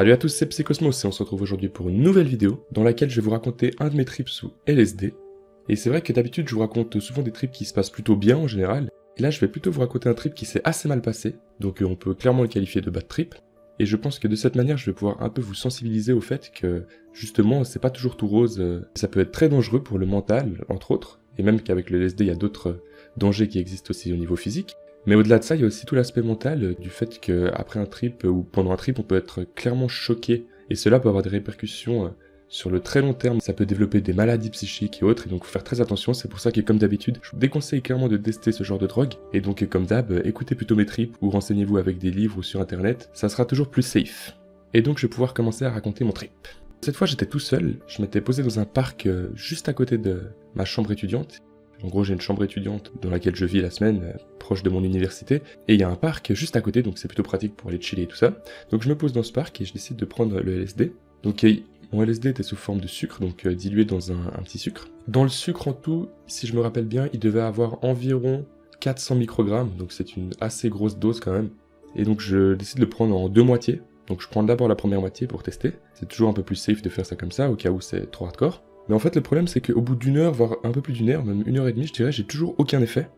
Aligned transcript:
Salut 0.00 0.12
à 0.12 0.16
tous, 0.16 0.28
c'est 0.28 0.46
Psychosmos 0.46 1.04
et 1.04 1.06
on 1.08 1.12
se 1.12 1.22
retrouve 1.22 1.42
aujourd'hui 1.42 1.68
pour 1.68 1.90
une 1.90 2.00
nouvelle 2.00 2.26
vidéo 2.26 2.64
dans 2.72 2.82
laquelle 2.82 3.10
je 3.10 3.16
vais 3.16 3.24
vous 3.26 3.32
raconter 3.32 3.74
un 3.80 3.90
de 3.90 3.96
mes 3.96 4.06
trips 4.06 4.30
sous 4.30 4.50
LSD. 4.66 5.12
Et 5.68 5.76
c'est 5.76 5.90
vrai 5.90 6.00
que 6.00 6.10
d'habitude 6.14 6.48
je 6.48 6.54
vous 6.54 6.62
raconte 6.62 6.98
souvent 7.00 7.20
des 7.20 7.32
trips 7.32 7.52
qui 7.52 7.66
se 7.66 7.74
passent 7.74 7.90
plutôt 7.90 8.16
bien 8.16 8.38
en 8.38 8.46
général, 8.46 8.88
et 9.18 9.22
là 9.22 9.28
je 9.28 9.38
vais 9.40 9.46
plutôt 9.46 9.70
vous 9.70 9.80
raconter 9.80 10.08
un 10.08 10.14
trip 10.14 10.32
qui 10.32 10.46
s'est 10.46 10.62
assez 10.64 10.88
mal 10.88 11.02
passé, 11.02 11.34
donc 11.60 11.82
on 11.86 11.96
peut 11.96 12.14
clairement 12.14 12.40
le 12.40 12.48
qualifier 12.48 12.80
de 12.80 12.88
bad 12.88 13.08
trip. 13.08 13.34
Et 13.78 13.84
je 13.84 13.94
pense 13.94 14.18
que 14.18 14.26
de 14.26 14.36
cette 14.36 14.56
manière 14.56 14.78
je 14.78 14.86
vais 14.86 14.94
pouvoir 14.94 15.22
un 15.22 15.28
peu 15.28 15.42
vous 15.42 15.52
sensibiliser 15.52 16.14
au 16.14 16.22
fait 16.22 16.50
que 16.50 16.86
justement 17.12 17.62
c'est 17.64 17.78
pas 17.78 17.90
toujours 17.90 18.16
tout 18.16 18.26
rose, 18.26 18.82
ça 18.94 19.06
peut 19.06 19.20
être 19.20 19.32
très 19.32 19.50
dangereux 19.50 19.82
pour 19.82 19.98
le 19.98 20.06
mental 20.06 20.64
entre 20.70 20.92
autres, 20.92 21.20
et 21.36 21.42
même 21.42 21.60
qu'avec 21.60 21.90
le 21.90 21.98
LSD 21.98 22.24
il 22.24 22.28
y 22.28 22.30
a 22.30 22.36
d'autres 22.36 22.80
dangers 23.18 23.48
qui 23.48 23.58
existent 23.58 23.90
aussi 23.90 24.14
au 24.14 24.16
niveau 24.16 24.36
physique. 24.36 24.76
Mais 25.06 25.14
au-delà 25.14 25.38
de 25.38 25.44
ça, 25.44 25.54
il 25.54 25.62
y 25.62 25.64
a 25.64 25.66
aussi 25.66 25.86
tout 25.86 25.94
l'aspect 25.94 26.22
mental 26.22 26.62
euh, 26.62 26.74
du 26.74 26.90
fait 26.90 27.18
qu'après 27.20 27.80
un 27.80 27.86
trip 27.86 28.24
ou 28.24 28.42
pendant 28.42 28.72
un 28.72 28.76
trip, 28.76 28.98
on 28.98 29.02
peut 29.02 29.16
être 29.16 29.44
clairement 29.54 29.88
choqué. 29.88 30.46
Et 30.68 30.74
cela 30.74 31.00
peut 31.00 31.08
avoir 31.08 31.22
des 31.22 31.30
répercussions 31.30 32.06
euh, 32.06 32.08
sur 32.48 32.70
le 32.70 32.80
très 32.80 33.00
long 33.00 33.14
terme. 33.14 33.40
Ça 33.40 33.52
peut 33.52 33.66
développer 33.66 34.00
des 34.00 34.12
maladies 34.12 34.50
psychiques 34.50 35.00
et 35.00 35.04
autres. 35.04 35.26
Et 35.26 35.30
donc, 35.30 35.44
faut 35.44 35.52
faire 35.52 35.64
très 35.64 35.80
attention. 35.80 36.12
C'est 36.12 36.28
pour 36.28 36.40
ça 36.40 36.52
que, 36.52 36.60
comme 36.60 36.78
d'habitude, 36.78 37.18
je 37.22 37.30
vous 37.30 37.38
déconseille 37.38 37.82
clairement 37.82 38.08
de 38.08 38.16
tester 38.16 38.52
ce 38.52 38.62
genre 38.62 38.78
de 38.78 38.86
drogue. 38.86 39.14
Et 39.32 39.40
donc, 39.40 39.66
comme 39.68 39.86
d'hab, 39.86 40.12
euh, 40.12 40.22
écoutez 40.24 40.54
plutôt 40.54 40.76
mes 40.76 40.86
trips 40.86 41.16
ou 41.22 41.30
renseignez-vous 41.30 41.78
avec 41.78 41.98
des 41.98 42.10
livres 42.10 42.38
ou 42.38 42.42
sur 42.42 42.60
internet. 42.60 43.10
Ça 43.14 43.28
sera 43.28 43.46
toujours 43.46 43.70
plus 43.70 43.82
safe. 43.82 44.36
Et 44.74 44.82
donc, 44.82 44.98
je 44.98 45.06
vais 45.06 45.10
pouvoir 45.10 45.34
commencer 45.34 45.64
à 45.64 45.70
raconter 45.70 46.04
mon 46.04 46.12
trip. 46.12 46.30
Cette 46.82 46.96
fois, 46.96 47.06
j'étais 47.06 47.26
tout 47.26 47.40
seul. 47.40 47.76
Je 47.88 48.00
m'étais 48.00 48.20
posé 48.20 48.42
dans 48.42 48.60
un 48.60 48.64
parc 48.64 49.08
juste 49.34 49.68
à 49.68 49.72
côté 49.72 49.98
de 49.98 50.22
ma 50.54 50.64
chambre 50.64 50.92
étudiante. 50.92 51.42
En 51.82 51.88
gros, 51.88 52.04
j'ai 52.04 52.14
une 52.14 52.20
chambre 52.20 52.44
étudiante 52.44 52.92
dans 53.00 53.10
laquelle 53.10 53.36
je 53.36 53.44
vis 53.44 53.60
la 53.60 53.70
semaine, 53.70 54.02
euh, 54.04 54.18
proche 54.38 54.62
de 54.62 54.70
mon 54.70 54.82
université, 54.84 55.36
et 55.68 55.74
il 55.74 55.80
y 55.80 55.82
a 55.82 55.88
un 55.88 55.96
parc 55.96 56.32
juste 56.34 56.56
à 56.56 56.60
côté, 56.60 56.82
donc 56.82 56.98
c'est 56.98 57.08
plutôt 57.08 57.22
pratique 57.22 57.56
pour 57.56 57.70
aller 57.70 57.80
chiller 57.80 58.02
et 58.04 58.06
tout 58.06 58.16
ça. 58.16 58.34
Donc 58.70 58.82
je 58.82 58.88
me 58.88 58.96
pose 58.96 59.12
dans 59.12 59.22
ce 59.22 59.32
parc 59.32 59.60
et 59.60 59.64
je 59.64 59.72
décide 59.72 59.96
de 59.96 60.04
prendre 60.04 60.40
le 60.40 60.60
LSD. 60.60 60.92
Donc 61.22 61.44
mon 61.92 62.02
LSD 62.02 62.30
était 62.30 62.42
sous 62.42 62.56
forme 62.56 62.80
de 62.80 62.86
sucre, 62.86 63.20
donc 63.20 63.46
euh, 63.46 63.54
dilué 63.54 63.84
dans 63.84 64.12
un, 64.12 64.42
petit 64.44 64.58
sucre. 64.58 64.88
Dans 65.08 65.22
le 65.22 65.28
sucre 65.28 65.68
en 65.68 65.72
tout, 65.72 66.08
si 66.26 66.46
je 66.46 66.54
me 66.54 66.60
rappelle 66.60 66.84
bien, 66.84 67.08
il 67.12 67.18
devait 67.18 67.40
avoir 67.40 67.82
environ 67.84 68.44
400 68.80 69.16
microgrammes, 69.16 69.70
donc 69.76 69.92
c'est 69.92 70.16
une 70.16 70.30
assez 70.40 70.68
grosse 70.68 70.98
dose 70.98 71.20
quand 71.20 71.32
même. 71.32 71.50
Et 71.96 72.04
donc 72.04 72.20
je 72.20 72.54
décide 72.54 72.78
de 72.78 72.84
le 72.84 72.88
prendre 72.88 73.16
en 73.16 73.28
deux 73.28 73.42
moitiés. 73.42 73.82
Donc 74.06 74.20
je 74.20 74.28
prends 74.28 74.42
d'abord 74.42 74.68
la 74.68 74.76
première 74.76 75.00
moitié 75.00 75.26
pour 75.26 75.42
tester. 75.42 75.72
C'est 75.94 76.08
toujours 76.08 76.28
un 76.28 76.32
peu 76.32 76.42
plus 76.42 76.56
safe 76.56 76.82
de 76.82 76.88
faire 76.88 77.06
ça 77.06 77.16
comme 77.16 77.32
ça, 77.32 77.50
au 77.50 77.56
cas 77.56 77.70
où 77.70 77.80
c'est 77.80 78.10
trop 78.10 78.26
hardcore. 78.26 78.62
Mais 78.90 78.96
en 78.96 78.98
fait, 78.98 79.14
le 79.14 79.20
problème, 79.20 79.46
c'est 79.46 79.60
qu'au 79.60 79.80
bout 79.80 79.94
d'une 79.94 80.16
heure, 80.16 80.32
voire 80.32 80.56
un 80.64 80.72
peu 80.72 80.80
plus 80.80 80.94
d'une 80.94 81.10
heure, 81.10 81.24
même 81.24 81.44
une 81.46 81.58
heure 81.58 81.68
et 81.68 81.72
demie, 81.72 81.86
je 81.86 81.92
dirais, 81.92 82.10
j'ai 82.10 82.24
toujours 82.24 82.56
aucun 82.58 82.82
effet. 82.82 83.08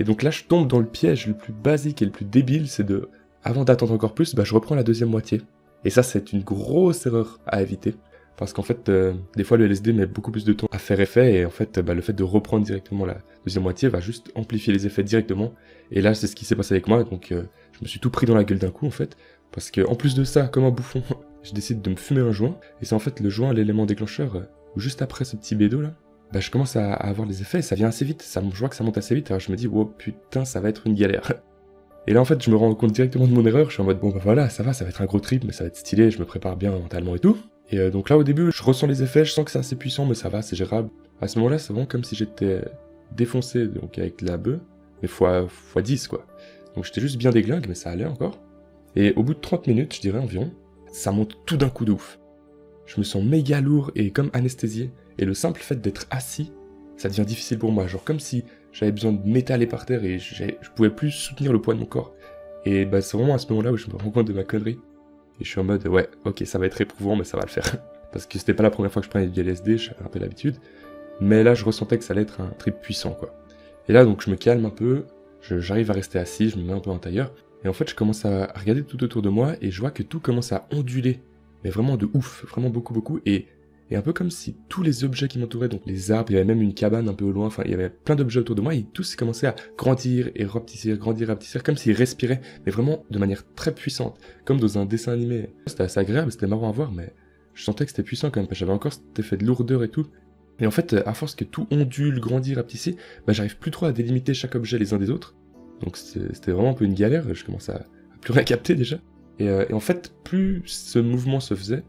Et 0.00 0.04
donc 0.04 0.24
là, 0.24 0.32
je 0.32 0.42
tombe 0.42 0.66
dans 0.66 0.80
le 0.80 0.86
piège 0.86 1.28
le 1.28 1.34
plus 1.34 1.52
basique 1.52 2.02
et 2.02 2.04
le 2.04 2.10
plus 2.10 2.24
débile, 2.24 2.66
c'est 2.66 2.82
de, 2.82 3.08
avant 3.44 3.62
d'attendre 3.62 3.92
encore 3.92 4.12
plus, 4.12 4.34
bah, 4.34 4.42
je 4.42 4.52
reprends 4.52 4.74
la 4.74 4.82
deuxième 4.82 5.08
moitié. 5.08 5.40
Et 5.84 5.90
ça, 5.90 6.02
c'est 6.02 6.32
une 6.32 6.42
grosse 6.42 7.06
erreur 7.06 7.38
à 7.46 7.62
éviter. 7.62 7.94
Parce 8.36 8.52
qu'en 8.52 8.62
fait, 8.62 8.88
euh, 8.88 9.12
des 9.36 9.44
fois, 9.44 9.56
le 9.56 9.66
LSD 9.66 9.92
met 9.92 10.06
beaucoup 10.06 10.32
plus 10.32 10.44
de 10.44 10.52
temps 10.52 10.66
à 10.72 10.78
faire 10.78 10.98
effet, 10.98 11.34
et 11.34 11.44
en 11.46 11.50
fait, 11.50 11.78
bah, 11.78 11.94
le 11.94 12.00
fait 12.00 12.12
de 12.12 12.24
reprendre 12.24 12.66
directement 12.66 13.06
la 13.06 13.18
deuxième 13.44 13.62
moitié 13.62 13.88
va 13.88 14.00
juste 14.00 14.32
amplifier 14.34 14.72
les 14.72 14.84
effets 14.84 15.04
directement. 15.04 15.54
Et 15.92 16.00
là, 16.02 16.12
c'est 16.14 16.26
ce 16.26 16.34
qui 16.34 16.44
s'est 16.44 16.56
passé 16.56 16.74
avec 16.74 16.88
moi, 16.88 17.04
donc 17.04 17.30
euh, 17.30 17.44
je 17.70 17.78
me 17.82 17.86
suis 17.86 18.00
tout 18.00 18.10
pris 18.10 18.26
dans 18.26 18.34
la 18.34 18.42
gueule 18.42 18.58
d'un 18.58 18.72
coup, 18.72 18.88
en 18.88 18.90
fait. 18.90 19.16
Parce 19.52 19.70
que, 19.70 19.82
en 19.82 19.94
plus 19.94 20.16
de 20.16 20.24
ça, 20.24 20.48
comme 20.48 20.64
un 20.64 20.70
bouffon, 20.70 21.04
je 21.44 21.52
décide 21.52 21.82
de 21.82 21.90
me 21.90 21.96
fumer 21.96 22.20
un 22.20 22.32
joint, 22.32 22.58
et 22.82 22.84
c'est 22.84 22.96
en 22.96 22.98
fait 22.98 23.20
le 23.20 23.30
joint 23.30 23.52
l'élément 23.52 23.86
déclencheur 23.86 24.34
euh, 24.34 24.42
juste 24.76 25.02
après 25.02 25.24
ce 25.24 25.36
petit 25.36 25.54
bédo 25.54 25.80
là, 25.80 25.92
bah, 26.32 26.40
je 26.40 26.50
commence 26.50 26.76
à, 26.76 26.92
avoir 26.92 27.26
les 27.26 27.42
effets, 27.42 27.60
ça 27.60 27.74
vient 27.74 27.88
assez 27.88 28.04
vite, 28.04 28.22
ça, 28.22 28.40
je 28.40 28.58
vois 28.58 28.68
que 28.68 28.76
ça 28.76 28.84
monte 28.84 28.98
assez 28.98 29.14
vite, 29.14 29.30
alors 29.30 29.40
je 29.40 29.50
me 29.50 29.56
dis, 29.56 29.66
oh 29.66 29.84
putain, 29.84 30.44
ça 30.44 30.60
va 30.60 30.68
être 30.68 30.86
une 30.86 30.94
galère. 30.94 31.32
Et 32.06 32.12
là, 32.12 32.20
en 32.20 32.24
fait, 32.24 32.42
je 32.42 32.50
me 32.50 32.56
rends 32.56 32.74
compte 32.74 32.92
directement 32.92 33.26
de 33.26 33.32
mon 33.32 33.44
erreur, 33.44 33.68
je 33.68 33.74
suis 33.74 33.82
en 33.82 33.84
mode, 33.84 34.00
bon 34.00 34.10
bah 34.10 34.20
voilà, 34.22 34.48
ça 34.48 34.62
va, 34.62 34.72
ça 34.72 34.84
va 34.84 34.90
être 34.90 35.02
un 35.02 35.06
gros 35.06 35.20
trip, 35.20 35.44
mais 35.44 35.52
ça 35.52 35.64
va 35.64 35.68
être 35.68 35.76
stylé, 35.76 36.10
je 36.10 36.18
me 36.18 36.24
prépare 36.24 36.56
bien 36.56 36.70
mentalement 36.70 37.14
et 37.14 37.18
tout. 37.18 37.36
Et 37.70 37.78
euh, 37.78 37.90
donc 37.90 38.08
là, 38.08 38.16
au 38.16 38.24
début, 38.24 38.50
je 38.52 38.62
ressens 38.62 38.86
les 38.86 39.02
effets, 39.02 39.24
je 39.24 39.32
sens 39.32 39.44
que 39.44 39.50
c'est 39.50 39.58
assez 39.58 39.76
puissant, 39.76 40.06
mais 40.06 40.14
ça 40.14 40.28
va, 40.28 40.42
c'est 40.42 40.56
gérable. 40.56 40.88
À 41.20 41.28
ce 41.28 41.38
moment-là, 41.38 41.58
c'est 41.58 41.72
vraiment 41.72 41.86
comme 41.86 42.04
si 42.04 42.16
j'étais 42.16 42.62
défoncé, 43.14 43.66
donc 43.66 43.98
avec 43.98 44.22
la 44.22 44.36
bœuf, 44.36 44.60
mais 45.02 45.08
fois, 45.08 45.46
fois 45.48 45.82
10, 45.82 46.08
quoi. 46.08 46.26
Donc 46.74 46.84
j'étais 46.84 47.00
juste 47.00 47.16
bien 47.16 47.30
déglingue, 47.30 47.66
mais 47.68 47.74
ça 47.74 47.90
allait 47.90 48.06
encore. 48.06 48.38
Et 48.96 49.12
au 49.14 49.22
bout 49.22 49.34
de 49.34 49.40
30 49.40 49.66
minutes, 49.66 49.94
je 49.94 50.00
dirais 50.00 50.18
environ, 50.18 50.50
ça 50.92 51.12
monte 51.12 51.36
tout 51.46 51.56
d'un 51.56 51.68
coup 51.68 51.84
de 51.84 51.92
ouf 51.92 52.18
je 52.90 52.98
me 52.98 53.04
sens 53.04 53.22
méga 53.22 53.60
lourd 53.60 53.92
et 53.94 54.10
comme 54.10 54.30
anesthésié. 54.32 54.90
Et 55.18 55.24
le 55.24 55.32
simple 55.32 55.60
fait 55.60 55.80
d'être 55.80 56.06
assis, 56.10 56.52
ça 56.96 57.08
devient 57.08 57.24
difficile 57.24 57.58
pour 57.58 57.70
moi. 57.70 57.86
Genre 57.86 58.02
comme 58.02 58.18
si 58.18 58.44
j'avais 58.72 58.90
besoin 58.90 59.12
de 59.12 59.24
m'étaler 59.28 59.66
par 59.66 59.86
terre 59.86 60.04
et 60.04 60.18
je 60.18 60.70
pouvais 60.74 60.90
plus 60.90 61.12
soutenir 61.12 61.52
le 61.52 61.60
poids 61.60 61.74
de 61.74 61.78
mon 61.78 61.86
corps. 61.86 62.12
Et 62.64 62.84
bah 62.84 63.00
c'est 63.00 63.16
vraiment 63.16 63.34
à 63.34 63.38
ce 63.38 63.48
moment-là 63.50 63.70
où 63.70 63.76
je 63.76 63.86
me 63.86 63.96
rends 63.96 64.10
compte 64.10 64.26
de 64.26 64.32
ma 64.32 64.42
connerie. 64.42 64.78
Et 65.40 65.44
je 65.44 65.48
suis 65.48 65.60
en 65.60 65.64
mode 65.64 65.86
ouais, 65.86 66.08
ok, 66.24 66.42
ça 66.44 66.58
va 66.58 66.66
être 66.66 66.80
éprouvant, 66.80 67.14
mais 67.14 67.22
ça 67.22 67.36
va 67.36 67.44
le 67.44 67.50
faire. 67.50 67.76
Parce 68.12 68.26
que 68.26 68.38
c'était 68.40 68.54
pas 68.54 68.64
la 68.64 68.70
première 68.70 68.90
fois 68.90 69.02
que 69.02 69.06
je 69.06 69.10
prenais 69.10 69.28
du 69.28 69.40
LSD, 69.40 69.78
j'avais 69.78 70.02
un 70.04 70.08
peu 70.08 70.18
l'habitude. 70.18 70.56
Mais 71.20 71.44
là, 71.44 71.54
je 71.54 71.64
ressentais 71.64 71.96
que 71.96 72.02
ça 72.02 72.12
allait 72.12 72.22
être 72.22 72.40
un 72.40 72.48
trip 72.58 72.80
puissant, 72.80 73.12
quoi. 73.12 73.32
Et 73.88 73.92
là, 73.92 74.04
donc, 74.04 74.20
je 74.22 74.30
me 74.30 74.36
calme 74.36 74.64
un 74.66 74.70
peu, 74.70 75.04
j'arrive 75.42 75.92
à 75.92 75.94
rester 75.94 76.18
assis, 76.18 76.50
je 76.50 76.56
me 76.56 76.64
mets 76.64 76.72
un 76.72 76.80
peu 76.80 76.90
en 76.90 76.98
tailleur. 76.98 77.32
Et 77.64 77.68
en 77.68 77.72
fait, 77.72 77.88
je 77.88 77.94
commence 77.94 78.24
à 78.24 78.52
regarder 78.56 78.82
tout 78.82 79.04
autour 79.04 79.22
de 79.22 79.28
moi 79.28 79.54
et 79.60 79.70
je 79.70 79.80
vois 79.80 79.92
que 79.92 80.02
tout 80.02 80.18
commence 80.18 80.50
à 80.50 80.66
onduler 80.72 81.20
mais 81.64 81.70
vraiment 81.70 81.96
de 81.96 82.08
ouf, 82.14 82.44
vraiment 82.48 82.70
beaucoup, 82.70 82.94
beaucoup, 82.94 83.20
et, 83.26 83.46
et 83.90 83.96
un 83.96 84.02
peu 84.02 84.12
comme 84.12 84.30
si 84.30 84.56
tous 84.68 84.82
les 84.82 85.04
objets 85.04 85.28
qui 85.28 85.38
m'entouraient, 85.38 85.68
donc 85.68 85.82
les 85.86 86.12
arbres, 86.12 86.30
il 86.30 86.34
y 86.34 86.36
avait 86.36 86.44
même 86.44 86.62
une 86.62 86.74
cabane 86.74 87.08
un 87.08 87.14
peu 87.14 87.24
au 87.24 87.32
loin, 87.32 87.46
enfin, 87.46 87.62
il 87.64 87.70
y 87.70 87.74
avait 87.74 87.90
plein 87.90 88.14
d'objets 88.14 88.40
autour 88.40 88.54
de 88.54 88.60
moi, 88.60 88.74
et 88.74 88.84
tous 88.92 89.16
commençaient 89.16 89.48
à 89.48 89.56
grandir 89.76 90.30
et 90.34 90.44
rapetisser, 90.44 90.96
grandir 90.96 91.28
et 91.28 91.32
rapetisser, 91.32 91.60
comme 91.60 91.76
s'ils 91.76 91.92
respiraient, 91.92 92.40
mais 92.64 92.72
vraiment 92.72 93.04
de 93.10 93.18
manière 93.18 93.44
très 93.54 93.74
puissante, 93.74 94.18
comme 94.44 94.60
dans 94.60 94.78
un 94.78 94.86
dessin 94.86 95.12
animé. 95.12 95.50
C'était 95.66 95.82
assez 95.82 96.00
agréable, 96.00 96.30
c'était 96.32 96.46
marrant 96.46 96.68
à 96.68 96.72
voir, 96.72 96.92
mais 96.92 97.12
je 97.54 97.64
sentais 97.64 97.84
que 97.84 97.90
c'était 97.90 98.02
puissant 98.02 98.30
quand 98.30 98.40
même, 98.40 98.48
j'avais 98.52 98.72
encore 98.72 98.92
cet 98.92 99.18
effet 99.18 99.36
de 99.36 99.44
lourdeur 99.44 99.82
et 99.82 99.88
tout. 99.88 100.06
Et 100.60 100.66
en 100.66 100.70
fait, 100.70 100.94
à 101.06 101.14
force 101.14 101.34
que 101.34 101.44
tout 101.44 101.66
ondule, 101.70 102.20
grandit, 102.20 102.54
rapetisser, 102.54 102.96
bah, 103.26 103.32
j'arrive 103.32 103.56
plus 103.56 103.70
trop 103.70 103.86
à 103.86 103.92
délimiter 103.92 104.34
chaque 104.34 104.54
objet 104.54 104.78
les 104.78 104.92
uns 104.92 104.98
des 104.98 105.10
autres. 105.10 105.34
Donc 105.80 105.96
c'était 105.96 106.52
vraiment 106.52 106.70
un 106.70 106.74
peu 106.74 106.84
une 106.84 106.94
galère, 106.94 107.34
je 107.34 107.44
commence 107.44 107.70
à, 107.70 107.76
à 107.76 108.18
plus 108.20 108.32
rien 108.34 108.44
capter 108.44 108.74
déjà. 108.74 108.98
Euh, 109.40 109.66
et, 109.68 109.72
en 109.72 109.80
fait, 109.80 110.12
plus 110.24 110.62
ce 110.66 110.98
mouvement 110.98 111.40
se 111.40 111.54
faisait, 111.54 111.82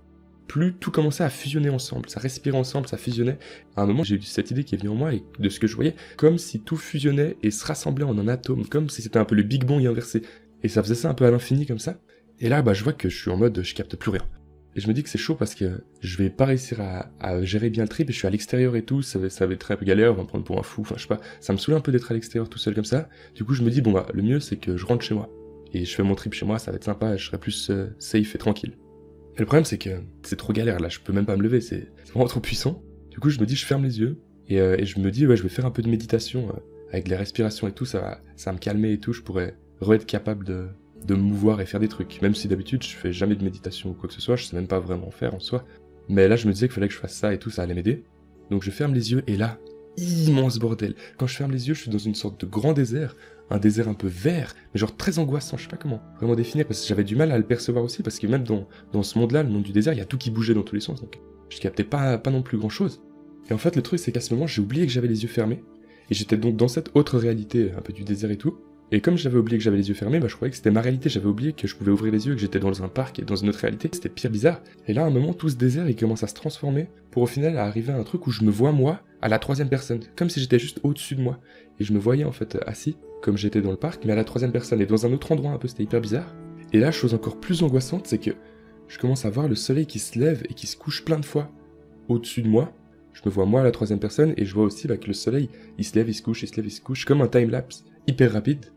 plus 0.48 0.74
tout 0.74 0.92
commençait 0.92 1.24
à 1.24 1.30
fusionner 1.30 1.70
ensemble, 1.70 2.10
ça 2.10 2.20
respirait 2.20 2.58
ensemble, 2.58 2.88
ça 2.88 2.98
fusionnait. 2.98 3.38
À 3.76 3.84
un 3.84 3.86
moment, 3.86 4.04
j'ai 4.04 4.16
eu 4.16 4.22
cette 4.22 4.52
idée 4.52 4.64
qui 4.64 4.76
est 4.76 4.78
venue 4.78 4.90
en 4.90 4.96
moi 4.96 5.14
et 5.14 5.24
de 5.40 5.50
ce 5.50 5.60
que 5.60 5.68
je 5.68 5.76
voyais, 5.76 5.96
comme 6.18 6.38
si 6.38 6.60
tout 6.60 6.76
fusionnait 6.76 7.38
et 7.42 7.52
se 7.52 7.66
rassemblait 7.66 8.04
en 8.04 8.18
un 8.18 8.28
atome, 8.28 8.68
comme 8.68 8.90
si 8.90 9.02
c'était 9.02 9.20
un 9.20 9.26
peu 9.26 9.36
le 9.36 9.44
Big 9.44 9.64
Bang 9.64 9.86
inversé. 9.86 10.24
Et 10.64 10.68
ça 10.68 10.84
faisait 10.84 10.96
ça 10.96 11.10
un 11.10 11.14
peu 11.14 11.26
à 11.26 11.32
l'infini 11.32 11.66
comme 11.66 11.80
ça. 11.80 11.98
Et 12.40 12.50
là, 12.50 12.62
bah, 12.62 12.74
je 12.74 12.84
vois 12.84 12.94
que 12.94 13.08
je 13.08 13.18
suis 13.18 13.32
en 13.32 13.38
mode, 13.38 13.62
je 13.64 13.74
capte 13.74 13.96
plus 13.96 14.12
rien. 14.12 14.24
Et 14.76 14.80
je 14.80 14.88
me 14.88 14.94
dis 14.94 15.04
que 15.04 15.10
c'est 15.10 15.18
chaud 15.18 15.36
parce 15.36 15.54
que 15.54 15.84
je 16.02 16.18
vais 16.18 16.30
pas 16.30 16.46
réussir 16.46 16.80
à, 16.80 17.44
gérer 17.44 17.70
bien 17.70 17.84
le 17.84 17.90
trip 17.90 18.10
et 18.10 18.14
je 18.14 18.18
suis 18.18 18.28
à 18.28 18.30
l'extérieur 18.30 18.76
et 18.76 18.84
tout, 18.84 19.02
ça 19.02 19.20
va, 19.20 19.30
ça 19.30 19.46
être 19.46 19.72
un 19.72 19.76
peu 19.76 19.86
galère, 19.86 20.14
on 20.14 20.16
va 20.16 20.24
me 20.24 20.28
prendre 20.28 20.46
pour 20.46 20.58
un 20.60 20.64
fou, 20.64 20.82
enfin 20.82 20.96
je 20.98 21.02
sais 21.02 21.08
pas, 21.10 21.20
ça 21.42 21.52
me 21.52 21.58
saoule 21.58 21.76
un 21.76 21.82
peu 21.82 21.92
d'être 21.92 22.10
à 22.10 22.14
l'extérieur 22.14 22.50
tout 22.50 22.58
seul 22.58 22.74
comme 22.74 22.86
ça. 22.86 23.10
Du 23.36 23.44
coup, 23.44 23.54
je 23.54 23.64
me 23.64 23.70
dis, 23.70 23.82
bon 23.82 23.92
bah, 23.92 24.08
le 24.14 24.22
mieux 24.22 24.40
c'est 24.40 24.56
que 24.56 24.78
je 24.78 24.86
rentre 24.86 25.04
chez 25.04 25.14
moi 25.14 25.30
et 25.74 25.86
je 25.86 25.96
fais 25.96 26.04
mon 26.04 26.16
trip 26.16 26.34
chez 26.34 26.46
moi, 26.46 26.59
ça 26.59 26.72
va 26.72 26.78
être 26.78 26.84
sympa, 26.84 27.16
je 27.18 27.26
serai 27.26 27.38
plus 27.38 27.70
euh, 27.70 27.88
safe 28.00 28.36
et 28.36 28.38
tranquille. 28.38 28.78
Et 29.36 29.40
le 29.40 29.46
problème, 29.46 29.66
c'est 29.66 29.78
que 29.78 30.02
c'est 30.24 30.36
trop 30.36 30.54
galère, 30.54 30.80
là, 30.80 30.90
je 30.90 31.00
peux 31.00 31.14
même 31.14 31.26
pas 31.26 31.38
me 31.38 31.44
lever, 31.44 31.62
c'est 31.62 31.88
vraiment 32.09 32.28
trop 32.28 32.40
puissant. 32.42 32.84
Du 33.09 33.20
coup, 33.20 33.30
je 33.30 33.40
me 33.40 33.46
dis, 33.46 33.56
je 33.56 33.66
ferme 33.66 33.84
les 33.84 34.00
yeux, 34.00 34.20
et, 34.48 34.59
euh, 34.59 34.78
je 34.84 35.00
me 35.00 35.12
dis, 35.12 35.26
ouais, 35.26 35.38
je 35.38 35.44
vais 35.44 35.50
faire 35.50 35.66
un 35.66 35.72
peu 35.72 35.82
de 35.82 35.90
méditation, 35.90 36.50
euh, 36.50 36.59
avec 36.92 37.08
les 37.08 37.16
respirations 37.16 37.68
et 37.68 37.72
tout, 37.72 37.86
ça 37.86 38.02
va, 38.02 38.22
ça 38.36 38.52
me 38.52 38.58
calmer 38.58 38.94
et 38.94 39.00
tout, 39.00 39.14
je 39.14 39.22
pourrais 39.22 39.56
re-être 39.80 40.06
capable 40.06 40.46
de, 40.46 40.68
de 41.06 41.16
me 41.16 41.22
mouvoir 41.22 41.62
et 41.62 41.66
faire 41.66 41.80
des 41.80 41.88
trucs. 41.88 42.22
Même 42.22 42.36
si 42.36 42.48
d'habitude, 42.48 42.84
je 42.84 42.96
fais 42.96 43.14
jamais 43.14 43.36
de 43.36 43.44
méditation 43.44 43.92
ou 43.92 43.94
quoi 43.94 44.09
que 44.09 44.14
ce 44.14 44.22
soit, 44.22 44.36
je 44.36 44.46
sais 44.46 44.56
même 44.56 44.68
pas 44.68 44.80
vraiment 44.80 45.09
faire 45.09 45.34
en 45.34 45.40
soi. 45.40 45.66
Mais 46.09 46.28
là, 46.28 46.36
je 46.36 46.48
me 46.48 46.53
disais 46.53 46.68
qu'il 46.68 46.76
fallait 46.76 46.90
que 46.90 46.94
je 46.94 47.00
fasse 47.00 47.16
ça 47.16 47.34
et 47.34 47.40
tout, 47.40 47.50
ça 47.50 47.64
allait 47.64 47.74
m'aider. 47.74 48.03
Donc 48.50 48.64
je 48.64 48.72
ferme 48.72 48.94
les 48.94 49.14
yeux, 49.14 49.24
et 49.28 49.38
là, 49.38 49.58
immense 49.98 50.59
bordel. 50.59 50.96
Quand 51.18 51.28
je 51.28 51.36
ferme 51.36 51.52
les 51.52 51.68
yeux, 51.68 51.74
je 51.74 51.82
suis 51.82 51.92
dans 51.92 51.98
une 51.98 52.16
sorte 52.16 52.42
de 52.42 52.50
grand 52.50 52.74
désert, 52.74 53.16
un 53.50 53.57
désert 53.57 53.90
un 53.90 53.94
peu 53.94 54.07
vert, 54.07 54.56
mais 54.74 54.79
genre 54.79 54.96
très 54.96 55.19
angoissant, 55.19 55.57
je 55.57 55.63
sais 55.63 55.69
pas 55.69 55.78
comment 55.78 56.02
vraiment 56.18 56.35
définir, 56.35 56.66
parce 56.66 56.81
que 56.81 56.88
j'avais 56.88 57.03
du 57.03 57.16
mal 57.16 57.31
à 57.31 57.38
le 57.38 57.44
percevoir 57.44 57.84
aussi, 57.84 58.03
parce 58.03 58.19
que 58.19 58.28
même 58.28 58.44
dans, 58.44 58.68
dans 58.94 59.03
ce 59.03 59.18
monde-là, 59.19 59.44
le 59.44 59.50
monde 59.50 59.63
du 59.63 59.72
désert, 59.72 59.94
il 59.94 59.97
y 59.97 60.02
a 60.02 60.06
tout 60.06 60.18
qui 60.18 60.32
bougeait 60.32 60.53
dans 60.53 60.64
tous 60.64 60.76
les 60.76 60.82
sens, 60.82 61.02
donc 61.02 61.20
je 61.49 61.59
captais 61.59 61.84
pas, 61.84 62.17
pas 62.17 62.32
non 62.32 62.41
plus 62.41 62.58
grand-chose. 62.58 63.02
Et 63.49 63.53
en 63.53 63.58
fait, 63.58 63.76
le 63.76 63.82
truc, 63.82 63.99
c'est 63.99 64.11
qu'à 64.11 64.22
ce 64.22 64.34
moment, 64.34 64.47
j'ai 64.47 64.61
oublié 64.61 64.85
que 64.85 64.91
j'avais 64.91 65.08
les 65.08 65.23
yeux 65.23 65.29
fermés, 65.29 65.64
et 66.09 66.14
j'étais 66.14 66.38
donc 66.38 66.55
dans 66.55 66.67
cette 66.67 66.91
autre 66.93 67.17
réalité, 67.17 67.72
un 67.78 67.82
peu 67.82 67.93
du 67.93 68.03
désert 68.03 68.32
et 68.32 68.38
tout, 68.38 68.58
et 68.93 68.99
comme 68.99 69.17
j'avais 69.17 69.38
oublié 69.38 69.58
que 69.58 69.64
j'avais 69.64 69.78
les 69.78 69.87
yeux 69.87 69.96
fermés, 69.96 70.20
bah, 70.20 70.28
je 70.28 70.35
croyais 70.35 70.52
que 70.52 70.58
c'était 70.58 70.70
ma 70.70 70.82
réalité, 70.82 71.08
j'avais 71.08 71.28
oublié 71.28 71.53
que 71.53 71.66
je 71.66 71.76
pouvais 71.78 71.91
ouvrir 71.91 72.11
les 72.11 72.28
yeux, 72.28 72.35
que 72.35 72.41
j'étais 72.41 72.59
dans 72.59 72.84
un 72.84 72.90
parc 72.90 73.20
et 73.20 73.22
dans 73.22 73.37
une 73.37 73.47
autre 73.47 73.59
réalité, 73.59 73.90
c'était 73.94 74.09
pire 74.09 74.29
bizarre. 74.29 74.61
Et 74.85 74.94
là, 74.94 75.03
à 75.03 75.05
un 75.05 75.09
moment, 75.09 75.34
tout 75.34 75.47
ce 75.47 75.55
désert, 75.55 75.90
il 75.90 75.96
commence 75.96 76.23
à 76.23 76.28
se 76.28 76.34
transformer, 76.34 76.90
pour 77.09 77.23
au 77.23 77.28
final 77.28 77.58
arriver 77.58 77.94
à 77.94 77.97
un 77.97 78.03
truc 78.03 78.28
où 78.28 78.32
je 78.32 78.44
me 78.44 78.52
vois 78.52 78.73
moi, 78.73 79.02
à 79.22 79.29
la 79.29 79.40
troisième 79.40 79.70
personne, 79.70 80.02
comme 80.17 80.29
si 80.29 80.41
j'étais 80.41 80.59
juste 80.59 80.82
au-dessus 80.84 81.16
de 81.16 81.22
moi. 81.22 81.40
Et 81.82 81.84
je 81.84 81.94
me 81.94 81.98
voyais 81.98 82.26
en 82.26 82.32
fait 82.32 82.60
assis, 82.68 82.96
comme 83.24 83.38
j'étais 83.38 83.60
dans 83.60 83.72
le 83.72 83.76
parc, 83.76 84.06
mais 84.06 84.14
à 84.14 84.16
la 84.16 84.24
troisième 84.24 84.52
personne, 84.52 84.80
et 84.82 84.86
dans 84.86 85.08
un 85.08 85.14
autre 85.14 85.32
endroit 85.32 85.50
un 85.50 85.58
peu, 85.58 85.68
c'était 85.68 85.82
hyper 85.82 86.00
bizarre. 86.00 86.36
Et 86.74 86.80
là, 86.80 86.92
chose 86.92 87.16
encore 87.16 87.40
plus 87.40 87.64
angoissante, 87.64 88.06
c'est 88.06 88.20
que 88.20 88.30
je 88.88 89.00
commence 89.00 89.26
à 89.26 89.32
voir 89.32 89.48
le 89.48 89.56
soleil 89.56 89.88
qui 89.88 89.98
se 89.98 90.20
lève 90.20 90.44
et 90.48 90.54
qui 90.54 90.68
se 90.68 90.78
couche 90.78 91.04
plein 91.04 91.18
de 91.18 91.26
fois 91.26 91.50
au-dessus 92.08 92.44
de 92.44 92.48
moi. 92.48 92.72
Je 93.14 93.22
me 93.26 93.32
vois 93.32 93.48
moi 93.48 93.62
à 93.62 93.64
la 93.64 93.72
troisième 93.72 94.00
personne, 94.00 94.36
et 94.38 94.46
je 94.46 94.54
vois 94.54 94.66
aussi 94.66 94.88
bah, 94.88 94.98
que 94.98 95.08
le 95.08 95.14
soleil, 95.14 95.50
il 95.80 95.84
se 95.84 95.96
lève, 95.96 96.08
il 96.08 96.14
se 96.14 96.22
couche, 96.22 96.44
il 96.44 96.50
se 96.50 96.56
lève, 96.56 96.68
il 96.68 96.72
se 96.72 96.82
couche, 96.82 97.04
comme 97.04 97.24
un 97.24 97.28
time-lapse, 97.28 97.84
hyper 98.06 98.32
rapide. 98.32 98.68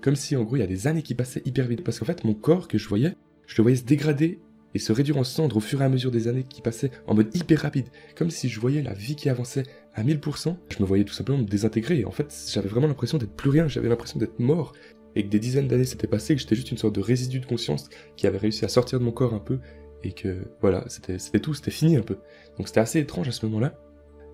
Comme 0.00 0.16
si 0.16 0.34
en 0.34 0.42
gros 0.42 0.56
il 0.56 0.60
y 0.60 0.62
a 0.62 0.66
des 0.66 0.86
années 0.86 1.02
qui 1.02 1.14
passaient 1.14 1.42
hyper 1.44 1.66
vite. 1.66 1.84
Parce 1.84 1.98
qu'en 1.98 2.06
fait, 2.06 2.24
mon 2.24 2.32
corps 2.32 2.66
que 2.66 2.78
je 2.78 2.88
voyais, 2.88 3.14
je 3.46 3.56
le 3.58 3.62
voyais 3.62 3.76
se 3.76 3.84
dégrader 3.84 4.38
et 4.72 4.78
se 4.78 4.92
réduire 4.92 5.18
en 5.18 5.24
cendres 5.24 5.58
au 5.58 5.60
fur 5.60 5.82
et 5.82 5.84
à 5.84 5.90
mesure 5.90 6.10
des 6.10 6.28
années 6.28 6.46
qui 6.48 6.62
passaient 6.62 6.92
en 7.06 7.14
mode 7.14 7.34
hyper 7.36 7.60
rapide, 7.60 7.88
comme 8.16 8.30
si 8.30 8.48
je 8.48 8.58
voyais 8.58 8.82
la 8.82 8.94
vie 8.94 9.16
qui 9.16 9.28
avançait 9.28 9.64
à 9.98 10.04
1000%, 10.04 10.56
je 10.70 10.82
me 10.82 10.86
voyais 10.86 11.04
tout 11.04 11.14
simplement 11.14 11.38
me 11.38 11.44
désintégrer, 11.44 12.04
en 12.04 12.10
fait 12.10 12.34
j'avais 12.52 12.68
vraiment 12.68 12.86
l'impression 12.86 13.18
d'être 13.18 13.34
plus 13.34 13.50
rien, 13.50 13.68
j'avais 13.68 13.88
l'impression 13.88 14.18
d'être 14.18 14.38
mort, 14.38 14.72
et 15.14 15.24
que 15.24 15.28
des 15.28 15.38
dizaines 15.40 15.68
d'années 15.68 15.84
s'étaient 15.84 16.06
passées, 16.06 16.34
que 16.34 16.40
j'étais 16.40 16.54
juste 16.54 16.70
une 16.70 16.78
sorte 16.78 16.94
de 16.94 17.00
résidu 17.00 17.40
de 17.40 17.46
conscience 17.46 17.88
qui 18.16 18.26
avait 18.26 18.38
réussi 18.38 18.64
à 18.64 18.68
sortir 18.68 18.98
de 18.98 19.04
mon 19.04 19.12
corps 19.12 19.34
un 19.34 19.40
peu, 19.40 19.58
et 20.04 20.12
que 20.12 20.36
voilà, 20.60 20.84
c'était 20.88 21.40
tout, 21.40 21.54
c'était 21.54 21.72
fini 21.72 21.96
un 21.96 22.02
peu. 22.02 22.18
Donc 22.56 22.68
c'était 22.68 22.80
assez 22.80 23.00
étrange 23.00 23.28
à 23.28 23.32
ce 23.32 23.44
moment-là, 23.46 23.78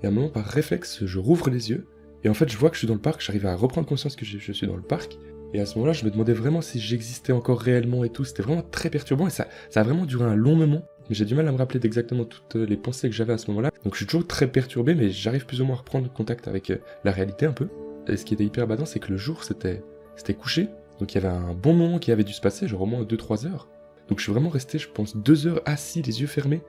et 0.03 0.07
à 0.07 0.11
un 0.11 0.13
moment 0.13 0.29
par 0.29 0.45
réflexe, 0.45 1.05
je 1.05 1.19
rouvre 1.19 1.49
les 1.51 1.71
yeux, 1.71 1.87
et 2.23 2.29
en 2.29 2.35
fait 2.35 2.49
je 2.49 2.57
vois 2.57 2.69
que 2.71 2.77
je 2.77 2.81
suis 2.81 2.89
dans 2.89 2.95
le 2.95 3.01
parc, 3.01 3.23
j'arrive 3.23 3.47
à 3.47 3.55
reprendre 3.55 3.87
conscience 3.87 4.17
que 4.17 4.25
je 4.25 4.53
suis 4.53 4.67
dans 4.67 4.77
le 4.77 4.83
parc, 4.83 5.19
et 5.55 5.61
à 5.61 5.67
ce 5.67 5.77
moment-là, 5.77 5.93
je 5.93 6.05
me 6.05 6.11
demandais 6.11 6.33
vraiment 6.33 6.61
si 6.61 6.81
j'existais 6.81 7.33
encore 7.33 7.61
réellement 7.61 8.03
et 8.03 8.11
tout. 8.11 8.25
C'était 8.25 8.43
vraiment 8.43 8.63
très 8.63 8.91
perturbant. 8.91 9.29
Et 9.29 9.31
ça, 9.31 9.47
ça 9.71 9.81
a 9.81 9.83
vraiment 9.85 10.05
duré 10.05 10.25
un 10.25 10.35
long 10.35 10.57
moment. 10.57 10.83
Mais 11.09 11.15
j'ai 11.15 11.25
du 11.25 11.35
mal 11.35 11.47
à 11.49 11.53
me 11.53 11.59
rappeler 11.59 11.81
d'exactement 11.81 12.25
toutes 12.25 12.55
les 12.55 12.77
pensées 12.77 13.09
que 13.09 13.15
j'avais 13.15 13.33
à 13.33 13.39
ce 13.39 13.49
moment-là. 13.51 13.71
Donc 13.85 13.95
je 13.95 13.99
suis 13.99 14.07
toujours 14.07 14.27
très 14.27 14.47
perturbé, 14.47 14.95
mais 14.95 15.11
j'arrive 15.11 15.47
plus 15.47 15.61
ou 15.61 15.65
moins 15.65 15.77
à 15.77 15.79
reprendre 15.79 16.11
contact 16.13 16.49
avec 16.49 16.71
euh, 16.71 16.79
la 17.05 17.13
réalité 17.13 17.47
un 17.47 17.53
peu. 17.53 17.69
Et 18.09 18.17
ce 18.17 18.25
qui 18.25 18.35
était 18.35 18.45
hyper 18.45 18.67
badant, 18.67 18.87
c'est 18.87 19.01
que 19.01 19.11
le 19.11 19.17
jour, 19.17 19.45
c'était, 19.45 19.83
c'était 20.17 20.35
couché. 20.35 20.69
Donc 21.01 21.13
il 21.13 21.23
y 21.23 21.25
avait 21.25 21.35
un 21.35 21.55
bon 21.55 21.75
moment 21.75 21.99
qui 21.99 22.13
avait 22.13 22.25
dû 22.25 22.33
se 22.33 22.41
passer, 22.41 22.69
genre 22.69 22.83
au 22.83 22.87
moins 22.87 23.03
2-3 23.03 23.47
heures. 23.47 23.69
Donc 24.09 24.19
je 24.19 24.25
suis 24.25 24.33
vraiment 24.33 24.51
resté, 24.51 24.79
je 24.79 24.89
pense, 24.89 25.17
2 25.17 25.47
heures 25.47 25.63
assis, 25.65 26.03
les 26.03 26.21
yeux 26.21 26.27
fermés, 26.27 26.63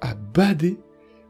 à 0.00 0.14
bader, 0.14 0.78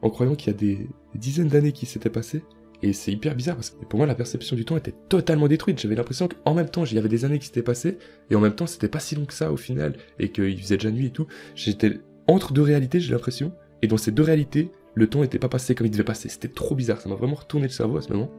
en 0.03 0.11
croyant 0.11 0.35
qu'il 0.35 0.53
y 0.53 0.55
a 0.55 0.59
des 0.59 0.88
dizaines 1.14 1.49
d'années 1.49 1.73
qui 1.73 1.87
s'étaient 1.87 2.11
passées. 2.11 2.43
Et 2.82 2.93
c'est 2.93 3.12
hyper 3.12 3.37
bizarre 3.37 3.55
parce 3.55 3.70
que 3.70 3.85
pour 3.85 3.99
moi 3.99 4.09
la 4.09 4.17
perception 4.17 4.56
du 4.56 4.64
temps 4.64 4.76
était 4.76 4.94
totalement 5.09 5.47
détruite. 5.47 5.81
J'avais 5.81 5.94
l'impression 5.94 6.29
qu'en 6.29 6.53
même 6.53 6.69
temps, 6.69 6.85
il 6.85 6.94
y 6.94 6.99
avait 6.99 7.09
des 7.09 7.25
années 7.25 7.38
qui 7.38 7.47
s'étaient 7.47 7.62
passées 7.62 7.97
et 8.29 8.35
en 8.35 8.41
même 8.41 8.56
temps, 8.56 8.67
c'était 8.67 8.88
pas 8.88 8.99
si 8.99 9.14
long 9.14 9.25
que 9.25 9.35
ça 9.35 9.53
au 9.53 9.56
final 9.56 9.94
et 10.19 10.32
qu'il 10.32 10.61
faisait 10.61 10.76
déjà 10.76 10.91
nuit 10.91 11.06
et 11.06 11.11
tout. 11.11 11.29
J'étais 11.55 12.00
entre 12.27 12.53
deux 12.53 12.63
réalités, 12.63 13.01
j'ai 13.01 13.13
l'impression. 13.13 13.53
Et 13.83 13.87
dans 13.87 13.97
ces 13.97 14.13
deux 14.13 14.23
réalités, 14.23 14.71
le 14.95 15.09
temps 15.09 15.21
n'était 15.21 15.39
pas 15.39 15.49
passé 15.49 15.75
comme 15.75 15.87
il 15.87 15.91
devait 15.91 16.05
passer. 16.05 16.29
C'était 16.29 16.49
trop 16.49 16.75
bizarre. 16.75 17.01
Ça 17.01 17.09
m'a 17.09 17.15
vraiment 17.15 17.35
retourné 17.35 17.67
le 17.67 17.73
cerveau 17.73 17.99
à 17.99 18.03
ce 18.03 18.13
moment. 18.13 18.31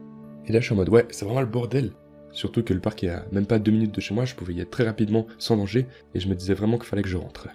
Et 0.46 0.52
là, 0.52 0.60
je 0.60 0.66
suis 0.66 0.72
en 0.72 0.76
mode 0.76 0.88
ouais, 0.88 1.06
c'est 1.10 1.24
vraiment 1.24 1.40
le 1.40 1.46
bordel. 1.46 1.92
Surtout 2.32 2.62
que 2.62 2.74
le 2.74 2.80
parc 2.80 3.04
est 3.04 3.10
à 3.10 3.26
même 3.30 3.46
pas 3.46 3.58
deux 3.58 3.70
minutes 3.70 3.94
de 3.94 4.00
chez 4.00 4.12
moi, 4.12 4.24
je 4.24 4.34
pouvais 4.34 4.54
y 4.54 4.60
être 4.60 4.70
très 4.70 4.84
rapidement 4.84 5.26
sans 5.38 5.56
danger 5.56 5.86
et 6.14 6.20
je 6.20 6.28
me 6.28 6.34
disais 6.34 6.52
vraiment 6.52 6.78
qu'il 6.78 6.86
fallait 6.86 7.02
que 7.02 7.08
je 7.08 7.16
rentre. 7.16 7.48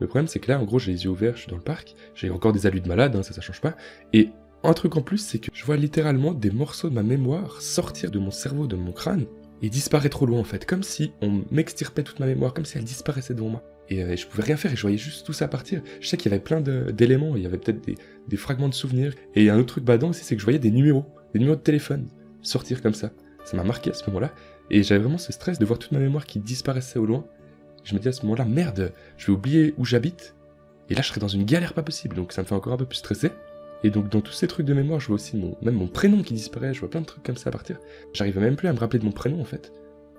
Le 0.00 0.08
problème, 0.08 0.26
c'est 0.26 0.40
que 0.40 0.50
là, 0.50 0.60
en 0.60 0.64
gros, 0.64 0.80
j'ai 0.80 0.90
les 0.90 1.04
yeux 1.04 1.10
ouverts, 1.10 1.36
je 1.36 1.42
suis 1.42 1.50
dans 1.50 1.56
le 1.56 1.62
parc, 1.62 1.94
j'ai 2.16 2.30
encore 2.30 2.52
des 2.52 2.66
allus 2.66 2.80
de 2.80 2.88
malade, 2.88 3.14
hein, 3.14 3.22
ça, 3.22 3.32
ça 3.32 3.40
change 3.40 3.60
pas, 3.60 3.76
et 4.12 4.30
un 4.64 4.72
truc 4.72 4.96
en 4.96 5.02
plus, 5.02 5.18
c'est 5.18 5.38
que 5.38 5.50
je 5.54 5.64
vois 5.64 5.76
littéralement 5.76 6.32
des 6.32 6.50
morceaux 6.50 6.88
de 6.88 6.94
ma 6.94 7.04
mémoire 7.04 7.62
sortir 7.62 8.10
de 8.10 8.18
mon 8.18 8.32
cerveau, 8.32 8.66
de 8.66 8.74
mon 8.74 8.90
crâne, 8.90 9.26
et 9.62 9.68
disparaître 9.68 10.16
trop 10.16 10.26
loin 10.26 10.40
en 10.40 10.44
fait, 10.44 10.66
comme 10.66 10.82
si 10.82 11.12
on 11.22 11.44
m'extirpait 11.52 12.02
toute 12.02 12.18
ma 12.18 12.26
mémoire, 12.26 12.54
comme 12.54 12.64
si 12.64 12.76
elle 12.76 12.84
disparaissait 12.84 13.34
devant 13.34 13.50
moi. 13.50 13.62
Et 13.90 14.02
euh, 14.02 14.16
je 14.16 14.26
pouvais 14.26 14.42
rien 14.42 14.56
faire 14.56 14.72
et 14.72 14.76
je 14.76 14.82
voyais 14.82 14.98
juste 14.98 15.26
tout 15.26 15.32
ça 15.32 15.48
partir. 15.48 15.82
Je 16.00 16.08
sais 16.08 16.16
qu'il 16.16 16.30
y 16.30 16.34
avait 16.34 16.42
plein 16.42 16.60
d'éléments, 16.60 17.36
il 17.36 17.42
y 17.42 17.46
avait 17.46 17.58
peut-être 17.58 17.84
des, 17.84 18.36
fragments 18.36 18.68
de 18.68 18.74
souvenirs. 18.74 19.12
Et 19.34 19.50
un 19.50 19.58
autre 19.58 19.74
truc 19.74 19.84
badant 19.84 20.10
aussi, 20.10 20.24
c'est 20.24 20.34
que 20.34 20.40
je 20.40 20.46
voyais 20.46 20.58
des 20.58 20.70
numéros, 20.70 21.04
des 21.32 21.38
numéros 21.38 21.56
de 21.56 21.62
téléphone 21.62 22.08
sortir 22.42 22.82
comme 22.82 22.94
ça. 22.94 23.10
Ça 23.44 23.56
m'a 23.56 23.64
marqué 23.64 23.90
à 23.90 23.94
ce 23.94 24.06
moment-là. 24.06 24.32
Et 24.70 24.82
j'avais 24.82 25.00
vraiment 25.00 25.18
ce 25.18 25.32
stress 25.32 25.58
de 25.58 25.64
voir 25.64 25.78
toute 25.78 25.92
ma 25.92 25.98
mémoire 25.98 26.24
qui 26.24 26.38
disparaissait 26.38 26.98
au 26.98 27.06
loin. 27.06 27.26
Je 27.84 27.94
me 27.94 28.00
dis 28.00 28.08
à 28.08 28.12
ce 28.12 28.22
moment-là, 28.22 28.46
merde, 28.46 28.92
je 29.18 29.26
vais 29.26 29.32
oublier 29.32 29.74
où 29.76 29.84
j'habite. 29.84 30.34
Et 30.88 30.94
là, 30.94 31.02
je 31.02 31.08
serais 31.08 31.20
dans 31.20 31.28
une 31.28 31.44
galère 31.44 31.74
pas 31.74 31.82
possible. 31.82 32.16
Donc 32.16 32.32
ça 32.32 32.42
me 32.42 32.46
fait 32.46 32.54
encore 32.54 32.72
un 32.72 32.78
peu 32.78 32.86
plus 32.86 32.98
stresser. 32.98 33.30
Et 33.82 33.90
donc 33.90 34.08
dans 34.08 34.22
tous 34.22 34.32
ces 34.32 34.48
trucs 34.48 34.64
de 34.64 34.72
mémoire, 34.72 34.98
je 34.98 35.08
vois 35.08 35.16
aussi 35.16 35.36
mon, 35.36 35.58
même 35.60 35.74
mon 35.74 35.88
prénom 35.88 36.22
qui 36.22 36.32
disparaît, 36.32 36.72
je 36.72 36.80
vois 36.80 36.88
plein 36.88 37.02
de 37.02 37.06
trucs 37.06 37.22
comme 37.22 37.36
ça 37.36 37.50
partir. 37.50 37.78
J'arrive 38.14 38.38
même 38.38 38.56
plus 38.56 38.68
à 38.68 38.72
me 38.72 38.78
rappeler 38.78 38.98
de 38.98 39.04
mon 39.04 39.12
prénom 39.12 39.42
en 39.42 39.44
fait. 39.44 39.72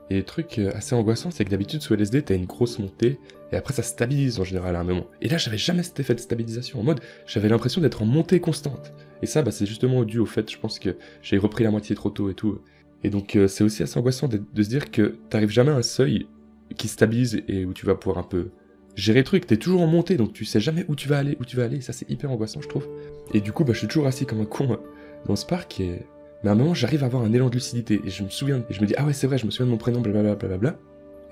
Et 0.10 0.18
le 0.18 0.24
truc 0.24 0.60
euh, 0.60 0.72
assez 0.76 0.94
angoissant, 0.96 1.32
c'est 1.32 1.46
que 1.46 1.50
d'habitude 1.50 1.82
sous 1.82 1.94
LSD, 1.94 2.24
t'as 2.24 2.36
une 2.36 2.46
grosse 2.46 2.78
montée, 2.78 3.20
et 3.52 3.56
après 3.56 3.74
ça 3.74 3.82
stabilise 3.82 4.40
en 4.40 4.44
général 4.44 4.76
à 4.76 4.82
un 4.82 4.84
moment. 4.84 5.08
Et 5.22 5.30
là, 5.30 5.38
j'avais 5.38 5.58
jamais 5.58 5.84
cet 5.84 6.00
effet 6.00 6.14
de 6.14 6.20
stabilisation, 6.20 6.80
en 6.80 6.84
mode, 6.84 7.00
j'avais 7.26 7.50
l'impression 7.50 7.82
d'être 7.82 8.02
en 8.02 8.06
montée 8.06 8.40
constante. 8.40 8.94
Et 9.22 9.26
ça, 9.26 9.42
bah, 9.42 9.52
c'est 9.52 9.66
justement 9.66 10.04
dû 10.04 10.20
au 10.20 10.26
fait, 10.26 10.52
je 10.52 10.58
pense 10.60 10.78
que 10.78 10.96
j'ai 11.22 11.38
repris 11.38 11.64
la 11.64 11.72
moitié 11.72 11.96
trop 11.96 12.10
tôt 12.10 12.30
et 12.30 12.36
tout. 12.36 12.60
Et 13.04 13.10
donc 13.10 13.36
euh, 13.36 13.48
c'est 13.48 13.64
aussi 13.64 13.84
assez 13.84 13.98
angoissant 14.00 14.28
de, 14.28 14.64
se 14.64 14.70
dire 14.70 14.92
que 14.92 15.18
t'arrives 15.30 15.50
jamais 15.50 15.72
à 15.72 15.76
un 15.76 15.82
seuil 15.82 16.28
qui 16.76 16.88
stabilise 16.88 17.44
et 17.48 17.66
où 17.66 17.74
tu 17.74 17.86
vas 17.86 17.96
pouvoir 17.96 18.18
un 18.18 18.28
peu 18.28 18.50
gérer 18.96 19.20
le 19.20 19.26
truc, 19.26 19.46
t'es 19.46 19.58
toujours 19.58 19.82
en 19.82 19.88
montée, 19.88 20.18
donc 20.18 20.34
tu 20.34 20.46
sais 20.46 20.60
jamais 20.60 20.86
où 20.88 20.96
tu 20.96 21.08
vas 21.08 21.18
aller, 21.18 21.38
où 21.40 21.46
tu 21.46 21.58
vas 21.58 21.66
aller, 21.66 21.82
ça 21.82 21.94
c'est 21.94 22.10
hyper 22.10 22.32
angoissant 22.32 22.62
je 22.62 22.68
trouve. 22.68 22.88
Et 23.34 23.42
du 23.42 23.52
coup, 23.52 23.64
bah, 23.64 23.74
je 23.74 23.80
suis 23.80 23.88
toujours 23.88 24.08
assis 24.08 24.26
comme 24.26 24.42
un 24.42 24.46
con 24.46 24.80
dans 25.26 25.36
ce 25.36 25.46
parc, 25.46 25.80
et... 25.80 26.06
mais 26.46 26.52
à 26.52 26.54
un 26.54 26.58
moment 26.58 26.76
j'arrive 26.76 27.02
à 27.02 27.08
avoir 27.08 27.24
un 27.24 27.34
élan 27.34 27.50
de 27.50 27.56
lucidité, 27.56 28.00
et 28.06 28.10
je 28.12 28.24
me 28.24 28.30
souviens, 28.30 28.64
et 28.70 28.74
je 28.74 28.80
me 28.80 28.86
dis, 28.86 28.94
ah 28.98 29.06
ouais 29.06 29.14
c'est 29.14 29.26
vrai, 29.26 29.40
je 29.40 29.48
me 29.48 29.52
souviens 29.52 29.66
de 29.66 29.72
mon 29.72 29.78
prénom, 29.78 30.00
blablabla, 30.00 30.36
blablabla. 30.36 30.78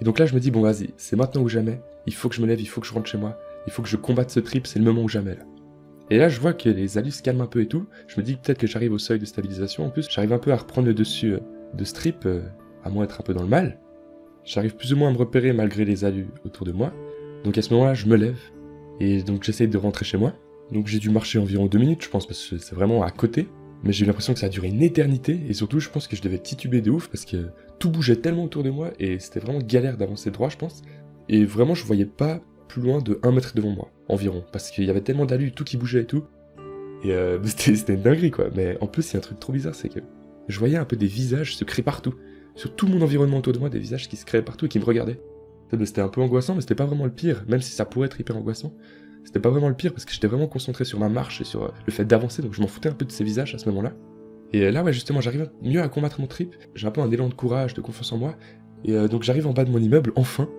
Et 0.01 0.03
donc 0.03 0.17
là 0.17 0.25
je 0.25 0.33
me 0.33 0.39
dis, 0.39 0.49
bon 0.49 0.61
vas-y, 0.61 0.89
c'est 0.97 1.15
maintenant 1.15 1.43
ou 1.43 1.49
jamais, 1.49 1.79
il 2.07 2.15
faut 2.15 2.29
que 2.29 2.35
je 2.35 2.41
me 2.41 2.47
lève, 2.47 2.59
il 2.59 2.67
faut 2.67 2.81
que 2.81 2.87
je 2.87 2.93
rentre 2.93 3.07
chez 3.07 3.19
moi, 3.19 3.37
il 3.67 3.71
faut 3.71 3.83
que 3.83 3.87
je 3.87 3.95
combatte 3.95 4.31
ce 4.31 4.39
trip, 4.39 4.65
c'est 4.65 4.79
le 4.79 4.85
moment 4.85 5.03
ou 5.03 5.07
jamais 5.07 5.35
là. 5.35 5.43
Et 6.09 6.17
là 6.17 6.29
je 6.29 6.39
vois 6.39 6.53
que 6.53 6.67
les 6.67 6.97
alus 6.97 7.11
se 7.11 7.21
calment 7.21 7.41
un 7.41 7.47
peu 7.47 7.61
et 7.61 7.67
tout, 7.67 7.85
je 8.07 8.19
me 8.19 8.25
dis 8.25 8.37
peut-être 8.37 8.57
que 8.57 8.65
j'arrive 8.65 8.91
au 8.91 8.97
seuil 8.97 9.19
de 9.19 9.25
stabilisation, 9.25 9.85
en 9.85 9.91
plus 9.91 10.07
j'arrive 10.09 10.33
un 10.33 10.39
peu 10.39 10.51
à 10.51 10.57
reprendre 10.57 10.87
le 10.87 10.95
dessus 10.95 11.33
euh, 11.33 11.39
de 11.75 11.83
ce 11.83 11.93
trip, 11.93 12.25
euh, 12.25 12.41
à 12.83 12.89
moins 12.89 13.03
être 13.03 13.21
un 13.21 13.23
peu 13.23 13.35
dans 13.35 13.43
le 13.43 13.47
mal. 13.47 13.79
J'arrive 14.43 14.75
plus 14.75 14.93
ou 14.93 14.97
moins 14.97 15.09
à 15.09 15.11
me 15.13 15.17
repérer 15.17 15.53
malgré 15.53 15.85
les 15.85 16.05
alus 16.05 16.27
autour 16.43 16.65
de 16.65 16.71
moi, 16.71 16.91
donc 17.43 17.55
à 17.55 17.61
ce 17.61 17.71
moment-là, 17.73 17.93
je 17.93 18.07
me 18.07 18.15
lève 18.15 18.39
et 18.99 19.21
donc 19.21 19.43
j'essaye 19.43 19.67
de 19.67 19.77
rentrer 19.77 20.05
chez 20.05 20.17
moi. 20.17 20.33
Donc 20.71 20.87
j'ai 20.87 20.97
dû 20.97 21.11
marcher 21.11 21.37
environ 21.37 21.67
deux 21.67 21.77
minutes, 21.77 22.03
je 22.03 22.09
pense, 22.09 22.25
parce 22.25 22.47
que 22.47 22.57
c'est 22.57 22.73
vraiment 22.73 23.03
à 23.03 23.11
côté. 23.11 23.47
Mais 23.83 23.91
j'ai 23.91 24.05
eu 24.05 24.07
l'impression 24.07 24.33
que 24.33 24.39
ça 24.39 24.45
a 24.45 24.49
duré 24.49 24.69
une 24.69 24.81
éternité 24.81 25.41
et 25.47 25.53
surtout, 25.53 25.79
je 25.79 25.89
pense 25.89 26.07
que 26.07 26.15
je 26.15 26.21
devais 26.21 26.39
tituber 26.39 26.81
de 26.81 26.89
ouf 26.89 27.09
parce 27.09 27.25
que 27.25 27.49
tout 27.79 27.89
bougeait 27.89 28.15
tellement 28.15 28.45
autour 28.45 28.63
de 28.63 28.69
moi 28.69 28.91
et 28.99 29.19
c'était 29.19 29.39
vraiment 29.39 29.59
galère 29.59 29.97
d'avancer 29.97 30.31
droit, 30.31 30.49
je 30.49 30.57
pense. 30.57 30.81
Et 31.29 31.45
vraiment, 31.45 31.75
je 31.75 31.85
voyais 31.85 32.05
pas 32.05 32.41
plus 32.67 32.81
loin 32.81 33.01
de 33.01 33.19
1 33.23 33.31
mètre 33.31 33.53
devant 33.55 33.71
moi, 33.71 33.91
environ, 34.07 34.43
parce 34.51 34.71
qu'il 34.71 34.85
y 34.85 34.89
avait 34.89 35.01
tellement 35.01 35.25
d'allus, 35.25 35.51
tout 35.51 35.63
qui 35.63 35.77
bougeait 35.77 36.01
et 36.01 36.05
tout. 36.05 36.23
Et 37.03 37.11
euh, 37.11 37.39
c'était 37.45 37.93
une 37.93 38.01
dinguerie 38.01 38.31
quoi. 38.31 38.49
Mais 38.55 38.77
en 38.81 38.87
plus, 38.87 39.11
il 39.11 39.13
y 39.13 39.15
a 39.17 39.19
un 39.19 39.21
truc 39.21 39.39
trop 39.39 39.53
bizarre, 39.53 39.75
c'est 39.75 39.89
que 39.89 39.99
je 40.47 40.59
voyais 40.59 40.77
un 40.77 40.85
peu 40.85 40.95
des 40.95 41.07
visages 41.07 41.55
se 41.55 41.63
créer 41.63 41.83
partout. 41.83 42.15
Sur 42.55 42.75
tout 42.75 42.87
mon 42.87 43.01
environnement 43.01 43.37
autour 43.37 43.53
de 43.53 43.59
moi, 43.59 43.69
des 43.69 43.79
visages 43.79 44.07
qui 44.07 44.15
se 44.15 44.25
créaient 44.25 44.43
partout 44.43 44.65
et 44.65 44.69
qui 44.69 44.79
me 44.79 44.85
regardaient. 44.85 45.19
C'était 45.85 46.01
un 46.01 46.07
peu 46.07 46.21
angoissant, 46.21 46.53
mais 46.53 46.61
c'était 46.61 46.75
pas 46.75 46.85
vraiment 46.85 47.05
le 47.05 47.11
pire, 47.11 47.43
même 47.47 47.61
si 47.61 47.71
ça 47.71 47.85
pourrait 47.85 48.05
être 48.05 48.19
hyper 48.19 48.37
angoissant. 48.37 48.73
C'était 49.23 49.39
pas 49.39 49.49
vraiment 49.49 49.69
le 49.69 49.75
pire 49.75 49.93
parce 49.93 50.05
que 50.05 50.13
j'étais 50.13 50.27
vraiment 50.27 50.47
concentré 50.47 50.85
sur 50.85 50.99
ma 50.99 51.09
marche 51.09 51.41
et 51.41 51.43
sur 51.43 51.63
euh, 51.63 51.69
le 51.85 51.91
fait 51.91 52.05
d'avancer, 52.05 52.41
donc 52.41 52.53
je 52.53 52.61
m'en 52.61 52.67
foutais 52.67 52.89
un 52.89 52.93
peu 52.93 53.05
de 53.05 53.11
ces 53.11 53.23
visages 53.23 53.55
à 53.55 53.57
ce 53.57 53.67
moment-là. 53.69 53.93
Et 54.51 54.63
euh, 54.63 54.71
là, 54.71 54.83
ouais, 54.83 54.93
justement, 54.93 55.21
j'arrive 55.21 55.49
mieux 55.61 55.81
à 55.81 55.89
combattre 55.89 56.21
mon 56.21 56.27
trip. 56.27 56.55
J'ai 56.75 56.87
un 56.87 56.91
peu 56.91 57.01
un 57.01 57.09
élan 57.09 57.29
de 57.29 57.33
courage, 57.33 57.73
de 57.73 57.81
confiance 57.81 58.11
en 58.11 58.17
moi. 58.17 58.35
Et 58.83 58.93
euh, 58.93 59.07
donc 59.07 59.23
j'arrive 59.23 59.47
en 59.47 59.53
bas 59.53 59.65
de 59.65 59.71
mon 59.71 59.79
immeuble, 59.79 60.11
enfin. 60.15 60.49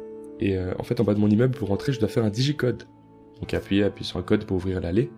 Et 0.41 0.59
en 0.59 0.83
fait, 0.83 0.99
en 0.99 1.05
bas 1.05 1.15
de 1.15 1.21
mon 1.21 1.29
immeuble, 1.29 1.57
pour 1.57 1.69
rentrer, 1.69 1.93
je 1.93 2.01
dois 2.01 2.09
faire 2.09 2.25
un 2.25 2.31
digicode. 2.31 2.83
Donc 3.41 3.55
appuyer, 3.55 3.85
appuyer 3.85 4.07
sur 4.07 4.19
un 4.19 4.23
code 4.23 4.45
pour 4.47 4.57
ouvrir 4.57 4.81
l'allée. 4.81 5.13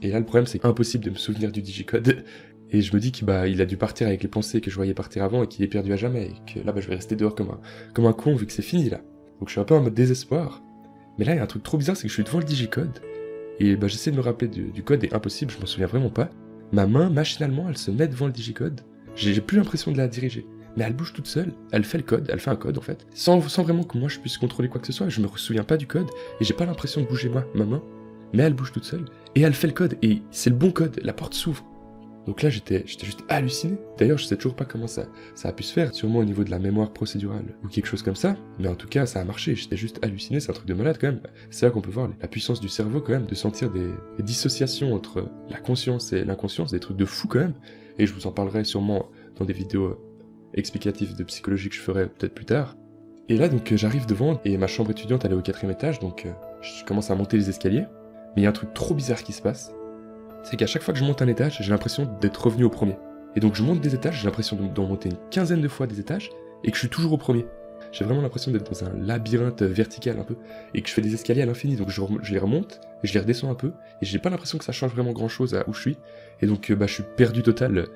Et 0.00 0.10
là, 0.10 0.20
le 0.20 0.24
problème, 0.24 0.46
c'est 0.46 0.64
impossible 0.64 1.04
de 1.04 1.10
me 1.10 1.16
souvenir 1.16 1.50
du 1.50 1.60
digicode. 1.60 2.24
Et 2.72 2.82
je 2.82 2.94
me 2.94 3.00
dis 3.00 3.10
qu'il 3.10 3.26
bah, 3.26 3.40
a 3.40 3.64
dû 3.64 3.76
partir 3.76 4.06
avec 4.06 4.22
les 4.22 4.28
pensées 4.28 4.60
que 4.60 4.70
je 4.70 4.76
voyais 4.76 4.94
partir 4.94 5.24
avant 5.24 5.42
et 5.42 5.48
qu'il 5.48 5.64
est 5.64 5.68
perdu 5.68 5.92
à 5.92 5.96
jamais. 5.96 6.26
Et 6.26 6.52
que 6.54 6.64
là, 6.64 6.72
bah, 6.72 6.80
je 6.80 6.88
vais 6.88 6.94
rester 6.94 7.16
dehors 7.16 7.34
comme 7.34 7.50
un, 7.50 7.60
comme 7.94 8.06
un 8.06 8.12
con 8.12 8.36
vu 8.36 8.46
que 8.46 8.52
c'est 8.52 8.62
fini 8.62 8.88
là. 8.88 9.00
Donc 9.40 9.48
je 9.48 9.52
suis 9.52 9.60
un 9.60 9.64
peu 9.64 9.74
en 9.74 9.82
mode 9.82 9.94
désespoir. 9.94 10.62
Mais 11.18 11.24
là, 11.24 11.34
il 11.34 11.36
y 11.36 11.40
a 11.40 11.42
un 11.42 11.46
truc 11.46 11.62
trop 11.62 11.78
bizarre, 11.78 11.96
c'est 11.96 12.04
que 12.04 12.08
je 12.08 12.14
suis 12.14 12.24
devant 12.24 12.38
le 12.38 12.44
digicode. 12.44 13.00
Et 13.58 13.76
bah, 13.76 13.88
j'essaie 13.88 14.10
de 14.10 14.16
me 14.16 14.22
rappeler 14.22 14.48
du, 14.48 14.82
code 14.82 15.04
et 15.04 15.12
impossible, 15.12 15.52
je 15.52 15.58
m'en 15.58 15.66
souviens 15.66 15.86
vraiment 15.86 16.10
pas. 16.10 16.30
Ma 16.72 16.86
main, 16.86 17.10
machinalement, 17.10 17.66
elle 17.68 17.76
se 17.76 17.90
met 17.90 18.08
devant 18.08 18.26
le 18.26 18.32
digicode. 18.32 18.80
J'ai 19.14 19.40
plus 19.40 19.58
l'impression 19.58 19.92
de 19.92 19.98
la 19.98 20.08
diriger. 20.08 20.46
Mais 20.76 20.84
elle 20.84 20.94
bouge 20.94 21.12
toute 21.12 21.26
seule, 21.26 21.52
elle 21.72 21.84
fait 21.84 21.98
le 21.98 22.04
code, 22.04 22.30
elle 22.32 22.38
fait 22.38 22.50
un 22.50 22.56
code 22.56 22.78
en 22.78 22.80
fait, 22.80 23.04
sans, 23.12 23.40
sans 23.48 23.64
vraiment 23.64 23.82
que 23.82 23.98
moi 23.98 24.08
je 24.08 24.20
puisse 24.20 24.38
contrôler 24.38 24.68
quoi 24.68 24.80
que 24.80 24.86
ce 24.86 24.92
soit, 24.92 25.08
je 25.08 25.20
me 25.20 25.26
souviens 25.34 25.64
pas 25.64 25.76
du 25.76 25.88
code, 25.88 26.08
et 26.40 26.44
j'ai 26.44 26.54
pas 26.54 26.64
l'impression 26.64 27.00
de 27.00 27.08
bouger 27.08 27.28
moi, 27.28 27.44
ma 27.56 27.64
main, 27.64 27.82
mais 28.32 28.44
elle 28.44 28.54
bouge 28.54 28.70
toute 28.70 28.84
seule, 28.84 29.04
et 29.34 29.40
elle 29.40 29.52
fait 29.52 29.66
le 29.66 29.72
code, 29.72 29.98
et 30.00 30.22
c'est 30.30 30.48
le 30.48 30.54
bon 30.54 30.70
code, 30.70 31.00
la 31.02 31.12
porte 31.12 31.34
s'ouvre. 31.34 31.64
Donc 32.30 32.42
là, 32.42 32.48
j'étais, 32.48 32.84
juste 32.86 33.24
halluciné. 33.28 33.76
D'ailleurs, 33.98 34.16
je 34.16 34.24
sais 34.24 34.36
toujours 34.36 34.54
pas 34.54 34.64
comment 34.64 34.86
ça, 34.86 35.06
ça 35.34 35.48
a 35.48 35.52
pu 35.52 35.64
se 35.64 35.72
faire, 35.72 35.92
sûrement 35.92 36.20
au 36.20 36.24
niveau 36.24 36.44
de 36.44 36.50
la 36.52 36.60
mémoire 36.60 36.92
procédurale 36.92 37.56
ou 37.64 37.66
quelque 37.66 37.86
chose 37.86 38.04
comme 38.04 38.14
ça. 38.14 38.36
Mais 38.60 38.68
en 38.68 38.76
tout 38.76 38.86
cas, 38.86 39.04
ça 39.04 39.20
a 39.20 39.24
marché. 39.24 39.56
J'étais 39.56 39.76
juste 39.76 39.98
halluciné. 40.00 40.38
C'est 40.38 40.50
un 40.50 40.54
truc 40.54 40.68
de 40.68 40.74
malade 40.74 40.96
quand 41.00 41.08
même. 41.08 41.22
C'est 41.50 41.66
là 41.66 41.72
qu'on 41.72 41.80
peut 41.80 41.90
voir 41.90 42.08
la 42.20 42.28
puissance 42.28 42.60
du 42.60 42.68
cerveau 42.68 43.00
quand 43.00 43.10
même, 43.14 43.26
de 43.26 43.34
sentir 43.34 43.72
des, 43.72 43.90
dissociations 44.22 44.94
entre 44.94 45.28
la 45.50 45.58
conscience 45.58 46.12
et 46.12 46.24
l'inconscience, 46.24 46.70
des 46.70 46.78
trucs 46.78 46.96
de 46.96 47.04
fou 47.04 47.26
quand 47.26 47.40
même. 47.40 47.54
Et 47.98 48.06
je 48.06 48.14
vous 48.14 48.28
en 48.28 48.30
parlerai 48.30 48.62
sûrement 48.62 49.08
dans 49.36 49.44
des 49.44 49.52
vidéos 49.52 49.98
explicatives 50.54 51.16
de 51.16 51.24
psychologie 51.24 51.68
que 51.68 51.74
je 51.74 51.80
ferai 51.80 52.06
peut-être 52.06 52.34
plus 52.34 52.44
tard. 52.44 52.76
Et 53.28 53.38
là, 53.38 53.48
donc, 53.48 53.74
j'arrive 53.74 54.06
devant 54.06 54.40
et 54.44 54.56
ma 54.56 54.68
chambre 54.68 54.92
étudiante, 54.92 55.24
elle 55.24 55.32
est 55.32 55.36
au 55.36 55.42
quatrième 55.42 55.72
étage, 55.72 55.98
donc 55.98 56.26
euh, 56.26 56.32
je 56.62 56.84
commence 56.84 57.10
à 57.10 57.16
monter 57.16 57.36
les 57.36 57.50
escaliers. 57.50 57.86
Mais 58.36 58.42
il 58.42 58.44
y 58.44 58.46
a 58.46 58.50
un 58.50 58.52
truc 58.52 58.72
trop 58.72 58.94
bizarre 58.94 59.24
qui 59.24 59.32
se 59.32 59.42
passe 59.42 59.72
c'est 60.42 60.56
qu'à 60.56 60.66
chaque 60.66 60.82
fois 60.82 60.94
que 60.94 61.00
je 61.00 61.04
monte 61.04 61.22
un 61.22 61.28
étage, 61.28 61.58
j'ai 61.60 61.70
l'impression 61.70 62.08
d'être 62.20 62.44
revenu 62.44 62.64
au 62.64 62.70
premier. 62.70 62.96
Et 63.36 63.40
donc 63.40 63.54
je 63.54 63.62
monte 63.62 63.80
des 63.80 63.94
étages, 63.94 64.20
j'ai 64.20 64.24
l'impression 64.24 64.56
d'en 64.56 64.86
monter 64.86 65.10
une 65.10 65.18
quinzaine 65.30 65.60
de 65.60 65.68
fois 65.68 65.86
des 65.86 66.00
étages, 66.00 66.30
et 66.64 66.70
que 66.70 66.76
je 66.76 66.80
suis 66.80 66.88
toujours 66.88 67.12
au 67.12 67.18
premier. 67.18 67.46
J'ai 67.92 68.04
vraiment 68.04 68.22
l'impression 68.22 68.50
d'être 68.52 68.70
dans 68.70 68.84
un 68.84 68.92
labyrinthe 68.96 69.62
vertical 69.62 70.18
un 70.18 70.24
peu, 70.24 70.36
et 70.74 70.82
que 70.82 70.88
je 70.88 70.94
fais 70.94 71.02
des 71.02 71.14
escaliers 71.14 71.42
à 71.42 71.46
l'infini, 71.46 71.76
donc 71.76 71.88
je, 71.90 72.00
les 72.32 72.38
remonte, 72.38 72.80
je 73.02 73.12
les 73.14 73.20
redescends 73.20 73.50
un 73.50 73.54
peu, 73.54 73.72
et 74.00 74.06
j'ai 74.06 74.18
pas 74.18 74.30
l'impression 74.30 74.58
que 74.58 74.64
ça 74.64 74.72
change 74.72 74.92
vraiment 74.92 75.12
grand 75.12 75.28
chose 75.28 75.54
à 75.54 75.68
où 75.68 75.72
je 75.72 75.80
suis, 75.80 75.98
et 76.40 76.46
donc 76.46 76.70
euh, 76.70 76.76
bah, 76.76 76.86
je 76.86 76.94
suis 76.94 77.04
perdu 77.16 77.42
total. 77.42 77.86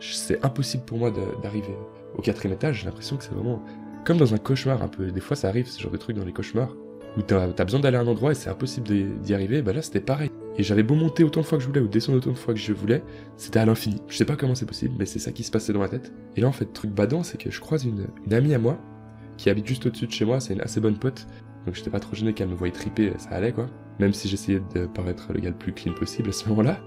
C'est 0.00 0.44
impossible 0.44 0.84
pour 0.84 0.98
moi 0.98 1.10
d'arriver 1.42 1.74
au 2.16 2.22
quatrième 2.22 2.54
étage, 2.54 2.80
j'ai 2.80 2.86
l'impression 2.86 3.16
que 3.16 3.24
c'est 3.24 3.32
vraiment 3.32 3.62
comme 4.04 4.16
dans 4.16 4.32
un 4.32 4.38
cauchemar 4.38 4.82
un 4.82 4.88
peu. 4.88 5.10
Des 5.10 5.20
fois 5.20 5.36
ça 5.36 5.48
arrive, 5.48 5.66
ce 5.66 5.80
genre 5.80 5.90
de 5.90 5.96
truc 5.96 6.16
dans 6.16 6.24
les 6.24 6.32
cauchemars, 6.32 6.74
où 7.16 7.22
t'as 7.22 7.42
as 7.44 7.64
besoin 7.64 7.80
d'aller 7.80 7.96
à 7.96 8.00
un 8.00 8.06
endroit 8.06 8.32
et 8.32 8.34
c'est 8.34 8.48
impossible 8.48 8.88
d'y 9.20 9.34
arriver, 9.34 9.60
bah 9.60 9.72
là 9.72 9.82
c'était 9.82 10.00
pareil. 10.00 10.27
Et 10.58 10.64
j'avais 10.64 10.82
beau 10.82 10.96
monter 10.96 11.22
autant 11.22 11.40
de 11.40 11.46
fois 11.46 11.56
que 11.56 11.62
je 11.62 11.68
voulais 11.68 11.80
ou 11.80 11.86
descendre 11.86 12.18
autant 12.18 12.32
de 12.32 12.36
fois 12.38 12.52
que 12.52 12.58
je 12.58 12.72
voulais, 12.72 13.04
c'était 13.36 13.60
à 13.60 13.64
l'infini. 13.64 14.02
Je 14.08 14.16
sais 14.16 14.24
pas 14.24 14.34
comment 14.34 14.56
c'est 14.56 14.66
possible, 14.66 14.94
mais 14.98 15.06
c'est 15.06 15.20
ça 15.20 15.30
qui 15.30 15.44
se 15.44 15.52
passait 15.52 15.72
dans 15.72 15.78
ma 15.78 15.88
tête. 15.88 16.12
Et 16.36 16.40
là 16.40 16.48
en 16.48 16.52
fait, 16.52 16.72
truc 16.72 16.90
badant, 16.90 17.22
c'est 17.22 17.38
que 17.38 17.48
je 17.48 17.60
croise 17.60 17.84
une, 17.84 18.08
amie 18.32 18.54
à 18.54 18.58
moi 18.58 18.76
qui 19.36 19.50
habite 19.50 19.68
juste 19.68 19.86
au-dessus 19.86 20.08
de 20.08 20.12
chez 20.12 20.24
moi, 20.24 20.40
c'est 20.40 20.54
une 20.54 20.60
assez 20.60 20.80
bonne 20.80 20.98
pote. 20.98 21.28
Donc 21.64 21.76
j'étais 21.76 21.90
pas 21.90 22.00
trop 22.00 22.16
gêné 22.16 22.34
qu'elle 22.34 22.48
me 22.48 22.56
voyait 22.56 22.72
triper, 22.72 23.12
ça 23.18 23.30
allait 23.30 23.52
quoi. 23.52 23.68
Même 24.00 24.12
si 24.12 24.28
j'essayais 24.28 24.60
de 24.74 24.86
paraître 24.86 25.32
le 25.32 25.40
gars 25.40 25.50
le 25.50 25.56
plus 25.56 25.72
clean 25.72 25.94
possible 25.94 26.30
à 26.30 26.32
ce 26.32 26.48
moment-là. 26.48 26.80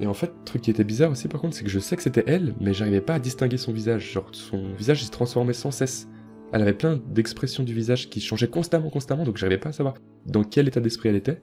Et 0.00 0.06
en 0.06 0.14
fait, 0.14 0.30
truc 0.44 0.62
qui 0.62 0.70
était 0.70 0.84
bizarre 0.84 1.10
aussi 1.10 1.26
par 1.26 1.40
contre, 1.40 1.56
c'est 1.56 1.64
que 1.64 1.70
je 1.70 1.80
sais 1.80 1.96
que 1.96 2.02
c'était 2.04 2.24
elle, 2.28 2.54
mais 2.60 2.72
j'arrivais 2.72 3.00
pas 3.00 3.14
à 3.14 3.18
distinguer 3.18 3.56
son 3.56 3.72
visage. 3.72 4.12
Genre 4.12 4.28
son 4.30 4.74
visage 4.74 5.02
il 5.02 5.06
se 5.06 5.10
transformait 5.10 5.54
sans 5.54 5.72
cesse. 5.72 6.08
Elle 6.52 6.62
avait 6.62 6.72
plein 6.72 7.00
d'expressions 7.08 7.64
du 7.64 7.74
visage 7.74 8.10
qui 8.10 8.20
changeaient 8.20 8.48
constamment, 8.48 8.90
constamment, 8.90 9.24
donc 9.24 9.38
j'arrivais 9.38 9.58
pas 9.58 9.70
à 9.70 9.72
savoir 9.72 9.94
dans 10.24 10.44
quel 10.44 10.68
état 10.68 10.80
d'esprit 10.80 11.08
elle 11.08 11.16
était. 11.16 11.42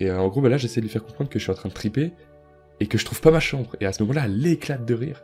Et 0.00 0.10
euh, 0.10 0.18
en 0.18 0.28
gros, 0.28 0.40
bah 0.40 0.48
là, 0.48 0.56
j'essaie 0.56 0.80
de 0.80 0.86
lui 0.86 0.90
faire 0.90 1.04
comprendre 1.04 1.30
que 1.30 1.38
je 1.38 1.44
suis 1.44 1.52
en 1.52 1.54
train 1.54 1.68
de 1.68 1.74
triper 1.74 2.12
et 2.80 2.86
que 2.86 2.98
je 2.98 3.04
trouve 3.04 3.20
pas 3.20 3.30
ma 3.30 3.40
chambre. 3.40 3.76
Et 3.80 3.86
à 3.86 3.92
ce 3.92 4.02
moment-là, 4.02 4.24
elle 4.24 4.46
éclate 4.46 4.84
de 4.84 4.94
rire. 4.94 5.22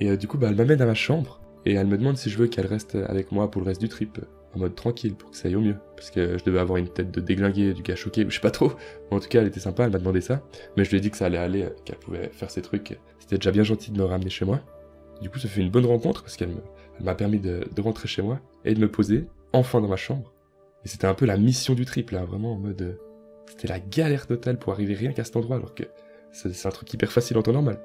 Et 0.00 0.10
euh, 0.10 0.16
du 0.16 0.26
coup, 0.26 0.38
bah, 0.38 0.48
elle 0.48 0.56
m'amène 0.56 0.80
à 0.80 0.86
ma 0.86 0.94
chambre 0.94 1.40
et 1.66 1.74
elle 1.74 1.86
me 1.86 1.96
demande 1.96 2.16
si 2.16 2.30
je 2.30 2.38
veux 2.38 2.46
qu'elle 2.46 2.66
reste 2.66 2.94
avec 2.94 3.32
moi 3.32 3.50
pour 3.50 3.62
le 3.62 3.68
reste 3.68 3.80
du 3.80 3.88
trip 3.88 4.18
en 4.54 4.58
mode 4.58 4.74
tranquille 4.74 5.14
pour 5.14 5.30
que 5.30 5.36
ça 5.36 5.48
aille 5.48 5.56
au 5.56 5.60
mieux. 5.60 5.76
Parce 5.96 6.10
que 6.10 6.38
je 6.38 6.44
devais 6.44 6.58
avoir 6.58 6.78
une 6.78 6.88
tête 6.88 7.10
de 7.10 7.20
déglingué, 7.20 7.74
du 7.74 7.82
gars 7.82 7.96
choqué, 7.96 8.24
je 8.28 8.34
sais 8.34 8.40
pas 8.40 8.50
trop. 8.50 8.72
en 9.10 9.20
tout 9.20 9.28
cas, 9.28 9.40
elle 9.40 9.48
était 9.48 9.60
sympa, 9.60 9.84
elle 9.84 9.92
m'a 9.92 9.98
demandé 9.98 10.20
ça. 10.20 10.42
Mais 10.76 10.84
je 10.84 10.90
lui 10.90 10.98
ai 10.98 11.00
dit 11.00 11.10
que 11.10 11.16
ça 11.16 11.26
allait 11.26 11.38
aller, 11.38 11.68
qu'elle 11.84 11.98
pouvait 11.98 12.30
faire 12.32 12.50
ses 12.50 12.62
trucs. 12.62 12.98
C'était 13.18 13.36
déjà 13.36 13.50
bien 13.50 13.62
gentil 13.62 13.90
de 13.90 13.98
me 13.98 14.04
ramener 14.04 14.30
chez 14.30 14.44
moi. 14.44 14.60
Du 15.20 15.30
coup, 15.30 15.38
ça 15.38 15.48
fait 15.48 15.60
une 15.60 15.70
bonne 15.70 15.86
rencontre 15.86 16.22
parce 16.22 16.36
qu'elle 16.36 16.54
m'a 17.00 17.14
permis 17.14 17.38
de, 17.38 17.64
rentrer 17.78 18.08
chez 18.08 18.22
moi 18.22 18.40
et 18.64 18.74
de 18.74 18.80
me 18.80 18.90
poser 18.90 19.26
enfin 19.52 19.80
dans 19.80 19.88
ma 19.88 19.96
chambre. 19.96 20.32
Et 20.84 20.88
c'était 20.88 21.06
un 21.06 21.14
peu 21.14 21.24
la 21.24 21.36
mission 21.36 21.74
du 21.74 21.84
trip 21.84 22.10
là, 22.10 22.24
vraiment 22.24 22.54
en 22.54 22.58
mode. 22.58 22.98
C'était 23.46 23.68
la 23.68 23.80
galère 23.80 24.26
totale 24.26 24.58
pour 24.58 24.72
arriver 24.72 24.94
rien 24.94 25.12
qu'à 25.12 25.24
cet 25.24 25.36
endroit 25.36 25.56
alors 25.56 25.74
que 25.74 25.84
c'est 26.32 26.66
un 26.66 26.70
truc 26.70 26.92
hyper 26.92 27.12
facile 27.12 27.38
en 27.38 27.42
temps 27.42 27.52
normal. 27.52 27.78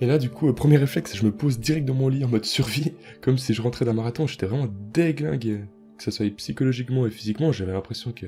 Et 0.00 0.06
là, 0.06 0.16
du 0.16 0.30
coup, 0.30 0.46
le 0.46 0.54
premier 0.54 0.78
réflexe, 0.78 1.14
je 1.14 1.26
me 1.26 1.30
pose 1.30 1.58
direct 1.58 1.86
dans 1.86 1.94
mon 1.94 2.08
lit 2.08 2.24
en 2.24 2.28
mode 2.28 2.46
survie, 2.46 2.94
comme 3.20 3.36
si 3.36 3.52
je 3.52 3.60
rentrais 3.60 3.84
d'un 3.84 3.92
marathon. 3.92 4.26
J'étais 4.26 4.46
vraiment 4.46 4.68
déglingué 4.92 5.60
que 6.00 6.04
ce 6.04 6.10
soit 6.10 6.34
psychologiquement 6.34 7.06
et 7.06 7.10
physiquement, 7.10 7.52
j'avais 7.52 7.74
l'impression 7.74 8.12
que, 8.12 8.26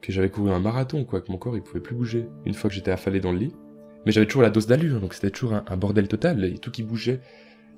que 0.00 0.10
j'avais 0.10 0.30
couru 0.30 0.50
un 0.50 0.58
marathon, 0.58 1.04
quoi, 1.04 1.20
que 1.20 1.30
mon 1.30 1.36
corps 1.36 1.54
il 1.54 1.62
pouvait 1.62 1.80
plus 1.80 1.94
bouger 1.94 2.26
une 2.46 2.54
fois 2.54 2.70
que 2.70 2.76
j'étais 2.76 2.90
affalé 2.90 3.20
dans 3.20 3.32
le 3.32 3.38
lit. 3.38 3.52
Mais 4.06 4.12
j'avais 4.12 4.26
toujours 4.26 4.40
la 4.40 4.48
dose 4.48 4.66
d'allure, 4.66 5.00
donc 5.00 5.12
c'était 5.12 5.30
toujours 5.30 5.52
un, 5.52 5.76
bordel 5.76 6.08
total, 6.08 6.42
et 6.44 6.56
tout 6.56 6.70
qui 6.70 6.82
bougeait 6.82 7.20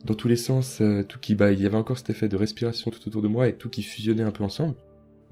dans 0.05 0.15
tous 0.15 0.29
les 0.29 0.37
sens, 0.37 0.81
euh, 0.81 1.03
tout 1.03 1.19
qui, 1.19 1.35
bah, 1.35 1.51
il 1.51 1.61
y 1.61 1.67
avait 1.67 1.77
encore 1.77 1.99
cet 1.99 2.11
effet 2.11 2.29
de 2.29 2.37
respiration 2.37 2.93
tout 2.93 3.09
autour 3.09 3.21
de 3.21 3.27
moi 3.27 3.49
et 3.49 3.55
tout 3.55 3.69
qui 3.69 3.83
fusionnait 3.83 4.23
un 4.23 4.31
peu 4.31 4.45
ensemble. 4.45 4.77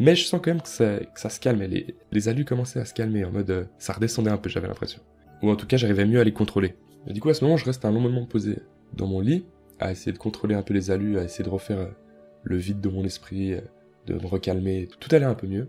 Mais 0.01 0.17
je 0.17 0.25
sens 0.25 0.41
quand 0.43 0.51
même 0.51 0.63
que 0.63 0.69
ça, 0.69 1.29
se 1.29 1.39
calmait, 1.41 1.69
les, 1.69 1.95
les 2.11 2.29
allus 2.29 2.47
commençaient 2.47 2.81
à 2.81 2.87
se 2.87 2.95
calmer, 2.95 3.23
en 3.27 3.31
mode, 3.31 3.51
euh, 3.51 3.65
ça 3.79 3.93
redescendait 3.93 4.31
un 4.31 4.39
peu, 4.39 4.49
j'avais 4.49 4.67
l'impression. 4.67 5.03
Ou 5.43 5.51
en 5.51 5.57
tout 5.57 5.67
cas, 5.67 5.77
j'arrivais 5.77 6.07
mieux 6.07 6.19
à 6.19 6.25
les 6.25 6.33
contrôler. 6.33 6.75
Et 7.07 7.13
du 7.13 7.21
coup, 7.21 7.29
à 7.29 7.35
ce 7.35 7.45
moment, 7.45 7.59
je 7.59 7.67
reste 7.67 7.85
un 7.85 7.93
long 7.93 8.01
moment 8.01 8.25
posé 8.25 8.57
dans 8.95 9.07
mon 9.07 9.21
lit, 9.21 9.45
à 9.79 9.93
essayer 9.93 10.13
de 10.13 10.19
contrôler 10.19 10.55
un 10.55 10.63
peu 10.63 10.73
les 10.73 10.91
allus, 10.91 11.19
à 11.19 11.25
essayer 11.25 11.45
de 11.45 11.51
refaire 11.51 11.79
euh, 11.79 11.91
le 12.45 12.57
vide 12.57 12.81
de 12.81 12.89
mon 12.89 13.05
esprit, 13.05 13.55
de 14.07 14.15
me 14.15 14.27
recalmer, 14.27 14.89
tout 15.01 15.15
allait 15.15 15.27
un 15.27 15.35
peu 15.35 15.47
mieux. 15.47 15.69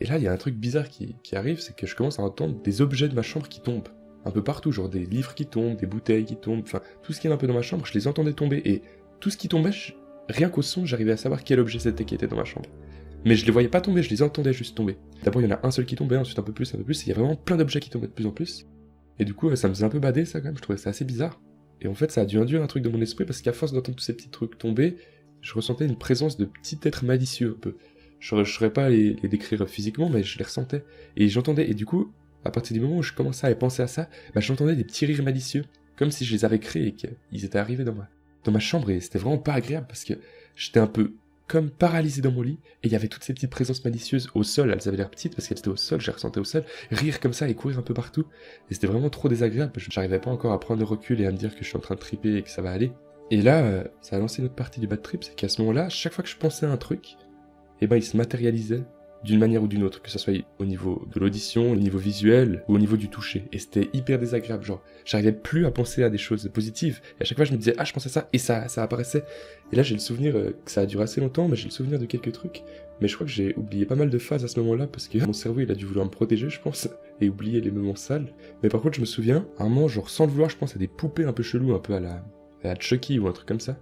Et 0.00 0.06
là, 0.06 0.18
il 0.18 0.22
y 0.22 0.28
a 0.28 0.32
un 0.32 0.36
truc 0.36 0.54
bizarre 0.54 0.88
qui, 0.88 1.16
arrive, 1.32 1.58
c'est 1.58 1.74
que 1.74 1.88
je 1.88 1.96
commence 1.96 2.20
à 2.20 2.22
entendre 2.22 2.60
des 2.62 2.82
objets 2.82 3.08
de 3.08 3.14
ma 3.14 3.22
chambre 3.22 3.48
qui 3.48 3.60
tombent. 3.60 3.88
Un 4.24 4.30
peu 4.30 4.44
partout, 4.44 4.70
genre 4.70 4.88
des 4.88 5.04
livres 5.04 5.34
qui 5.34 5.46
tombent, 5.46 5.76
des 5.76 5.86
bouteilles 5.86 6.24
qui 6.24 6.36
tombent, 6.36 6.62
enfin, 6.62 6.82
tout 7.02 7.12
ce 7.12 7.20
qui 7.20 7.26
est 7.26 7.32
un 7.32 7.36
peu 7.36 7.48
dans 7.48 7.54
ma 7.54 7.62
chambre, 7.62 7.84
je 7.84 7.94
les 7.94 8.06
entendais 8.06 8.32
tomber. 8.32 8.62
Et 8.64 8.82
tout 9.18 9.30
ce 9.30 9.36
qui 9.36 9.48
tombait, 9.48 9.70
rien 10.28 10.50
qu'au 10.50 10.62
son, 10.62 10.84
j'arrivais 10.86 11.12
à 11.12 11.16
savoir 11.16 11.42
quel 11.42 11.58
objet 11.58 11.80
c'était 11.80 12.04
qui 12.04 12.14
était 12.14 12.28
dans 12.28 12.36
ma 12.36 12.44
chambre. 12.44 12.68
Mais 13.26 13.34
je 13.34 13.44
les 13.44 13.50
voyais 13.50 13.68
pas 13.68 13.80
tomber, 13.80 14.04
je 14.04 14.10
les 14.10 14.22
entendais 14.22 14.52
juste 14.52 14.76
tomber. 14.76 14.96
D'abord, 15.24 15.42
il 15.42 15.50
y 15.50 15.52
en 15.52 15.56
a 15.56 15.66
un 15.66 15.72
seul 15.72 15.84
qui 15.84 15.96
tombait, 15.96 16.16
ensuite 16.16 16.38
un 16.38 16.42
peu 16.42 16.52
plus, 16.52 16.72
un 16.72 16.78
peu 16.78 16.84
plus, 16.84 17.02
et 17.02 17.06
il 17.06 17.08
y 17.08 17.12
a 17.12 17.16
vraiment 17.16 17.34
plein 17.34 17.56
d'objets 17.56 17.80
qui 17.80 17.90
tombaient 17.90 18.06
de 18.06 18.12
plus 18.12 18.24
en 18.24 18.30
plus. 18.30 18.66
Et 19.18 19.24
du 19.24 19.34
coup, 19.34 19.54
ça 19.56 19.66
me 19.66 19.74
faisait 19.74 19.84
un 19.84 19.88
peu 19.88 19.98
bader, 19.98 20.24
ça, 20.24 20.40
quand 20.40 20.46
même, 20.46 20.56
je 20.56 20.62
trouvais 20.62 20.78
ça 20.78 20.90
assez 20.90 21.04
bizarre. 21.04 21.40
Et 21.80 21.88
en 21.88 21.94
fait, 21.94 22.12
ça 22.12 22.20
a 22.20 22.24
dû 22.24 22.38
induire 22.38 22.62
un 22.62 22.68
truc 22.68 22.84
dans 22.84 22.92
mon 22.92 23.00
esprit, 23.00 23.24
parce 23.24 23.42
qu'à 23.42 23.52
force 23.52 23.72
d'entendre 23.72 23.96
tous 23.96 24.04
ces 24.04 24.14
petits 24.14 24.28
trucs 24.28 24.56
tomber, 24.58 24.96
je 25.40 25.54
ressentais 25.54 25.86
une 25.86 25.98
présence 25.98 26.36
de 26.36 26.44
petits 26.44 26.78
êtres 26.84 27.04
malicieux, 27.04 27.56
un 27.56 27.60
peu. 27.60 27.74
Je 28.20 28.36
ne 28.36 28.44
saurais 28.44 28.72
pas 28.72 28.90
les, 28.90 29.14
décrire 29.14 29.68
physiquement, 29.68 30.08
mais 30.08 30.22
je 30.22 30.38
les 30.38 30.44
ressentais. 30.44 30.84
Et 31.16 31.28
j'entendais, 31.28 31.68
et 31.68 31.74
du 31.74 31.84
coup, 31.84 32.12
à 32.44 32.52
partir 32.52 32.74
du 32.74 32.80
moment 32.80 32.98
où 32.98 33.02
je 33.02 33.12
commençais 33.12 33.48
à 33.48 33.54
penser 33.56 33.82
à 33.82 33.88
ça, 33.88 34.08
bah, 34.36 34.40
j'entendais 34.40 34.76
des 34.76 34.84
petits 34.84 35.04
rires 35.04 35.24
malicieux, 35.24 35.64
comme 35.96 36.12
si 36.12 36.24
je 36.24 36.32
les 36.32 36.44
avais 36.44 36.60
créés 36.60 36.86
et 36.86 36.92
qu'ils 36.92 37.44
étaient 37.44 37.58
arrivés 37.58 37.82
dans 37.82 37.94
ma, 37.94 38.08
dans 38.44 38.52
ma 38.52 38.60
chambre, 38.60 38.88
et 38.90 39.00
c'était 39.00 39.18
vraiment 39.18 39.38
pas 39.38 39.54
agréable, 39.54 39.86
parce 39.88 40.04
que 40.04 40.14
j'étais 40.54 40.78
un 40.78 40.86
peu 40.86 41.14
comme 41.46 41.70
paralysé 41.70 42.22
dans 42.22 42.32
mon 42.32 42.42
lit, 42.42 42.58
et 42.82 42.88
il 42.88 42.92
y 42.92 42.96
avait 42.96 43.08
toutes 43.08 43.24
ces 43.24 43.32
petites 43.32 43.50
présences 43.50 43.84
malicieuses 43.84 44.30
au 44.34 44.42
sol, 44.42 44.70
elles 44.72 44.88
avaient 44.88 44.96
l'air 44.96 45.10
petites 45.10 45.34
parce 45.34 45.46
qu'elles 45.48 45.58
étaient 45.58 45.68
au 45.68 45.76
sol, 45.76 46.00
je 46.00 46.06
les 46.06 46.12
ressentais 46.12 46.40
au 46.40 46.44
sol, 46.44 46.64
rire 46.90 47.20
comme 47.20 47.32
ça 47.32 47.48
et 47.48 47.54
courir 47.54 47.78
un 47.78 47.82
peu 47.82 47.94
partout, 47.94 48.26
et 48.70 48.74
c'était 48.74 48.86
vraiment 48.86 49.10
trop 49.10 49.28
désagréable, 49.28 49.72
parce 49.72 49.86
que 49.86 49.92
j'arrivais 49.92 50.18
pas 50.18 50.30
encore 50.30 50.52
à 50.52 50.60
prendre 50.60 50.80
le 50.80 50.86
recul 50.86 51.20
et 51.20 51.26
à 51.26 51.32
me 51.32 51.36
dire 51.36 51.54
que 51.54 51.62
je 51.62 51.68
suis 51.68 51.76
en 51.76 51.80
train 51.80 51.94
de 51.94 52.00
triper 52.00 52.36
et 52.36 52.42
que 52.42 52.50
ça 52.50 52.62
va 52.62 52.72
aller. 52.72 52.92
Et 53.30 53.42
là, 53.42 53.64
euh, 53.64 53.84
ça 54.00 54.16
a 54.16 54.18
lancé 54.18 54.40
une 54.40 54.46
autre 54.46 54.54
partie 54.54 54.80
du 54.80 54.86
bad 54.86 55.02
trip, 55.02 55.24
c'est 55.24 55.34
qu'à 55.34 55.48
ce 55.48 55.60
moment-là, 55.62 55.88
chaque 55.88 56.12
fois 56.12 56.24
que 56.24 56.30
je 56.30 56.36
pensais 56.36 56.66
à 56.66 56.70
un 56.70 56.76
truc, 56.76 57.16
eh 57.80 57.86
ben, 57.86 57.96
il 57.96 58.02
se 58.02 58.16
matérialisait 58.16 58.84
d'une 59.24 59.38
manière 59.38 59.62
ou 59.62 59.68
d'une 59.68 59.82
autre, 59.82 60.02
que 60.02 60.10
ce 60.10 60.18
soit 60.18 60.34
au 60.58 60.64
niveau 60.64 61.06
de 61.12 61.18
l'audition, 61.20 61.72
au 61.72 61.76
niveau 61.76 61.98
visuel 61.98 62.62
ou 62.68 62.74
au 62.74 62.78
niveau 62.78 62.96
du 62.96 63.08
toucher. 63.08 63.44
Et 63.52 63.58
c'était 63.58 63.88
hyper 63.92 64.18
désagréable, 64.18 64.64
genre, 64.64 64.82
j'arrivais 65.04 65.32
plus 65.32 65.66
à 65.66 65.70
penser 65.70 66.02
à 66.02 66.10
des 66.10 66.18
choses 66.18 66.48
positives. 66.52 67.00
Et 67.18 67.22
à 67.22 67.24
chaque 67.24 67.36
fois, 67.36 67.44
je 67.44 67.52
me 67.52 67.56
disais, 67.56 67.74
ah, 67.78 67.84
je 67.84 67.92
pensais 67.92 68.08
à 68.08 68.12
ça, 68.12 68.28
et 68.32 68.38
ça, 68.38 68.68
ça 68.68 68.82
apparaissait. 68.82 69.24
Et 69.72 69.76
là, 69.76 69.82
j'ai 69.82 69.94
le 69.94 70.00
souvenir 70.00 70.36
euh, 70.36 70.56
que 70.64 70.70
ça 70.70 70.82
a 70.82 70.86
duré 70.86 71.04
assez 71.04 71.20
longtemps, 71.20 71.48
mais 71.48 71.56
j'ai 71.56 71.66
le 71.66 71.72
souvenir 71.72 71.98
de 71.98 72.06
quelques 72.06 72.32
trucs. 72.32 72.62
Mais 73.00 73.08
je 73.08 73.14
crois 73.14 73.26
que 73.26 73.32
j'ai 73.32 73.54
oublié 73.56 73.84
pas 73.84 73.96
mal 73.96 74.10
de 74.10 74.18
phases 74.18 74.44
à 74.44 74.48
ce 74.48 74.58
moment-là, 74.60 74.86
parce 74.86 75.08
que 75.08 75.18
mon 75.24 75.32
cerveau, 75.32 75.60
il 75.60 75.70
a 75.70 75.74
dû 75.74 75.84
vouloir 75.84 76.06
me 76.06 76.10
protéger, 76.10 76.48
je 76.48 76.60
pense, 76.60 76.88
et 77.20 77.28
oublier 77.28 77.60
les 77.60 77.70
moments 77.70 77.96
sales. 77.96 78.32
Mais 78.62 78.68
par 78.68 78.80
contre, 78.80 78.96
je 78.96 79.00
me 79.00 79.06
souviens, 79.06 79.46
à 79.58 79.64
un 79.64 79.68
moment, 79.68 79.88
genre, 79.88 80.08
sans 80.08 80.26
le 80.26 80.30
vouloir, 80.30 80.50
je 80.50 80.56
pense 80.56 80.76
à 80.76 80.78
des 80.78 80.88
poupées 80.88 81.24
un 81.24 81.32
peu 81.32 81.42
cheloues, 81.42 81.74
un 81.74 81.78
peu 81.78 81.94
à 81.94 82.00
la, 82.00 82.24
à 82.62 82.68
la 82.68 82.74
Chucky 82.78 83.18
ou 83.18 83.28
un 83.28 83.32
truc 83.32 83.48
comme 83.48 83.60
ça. 83.60 83.76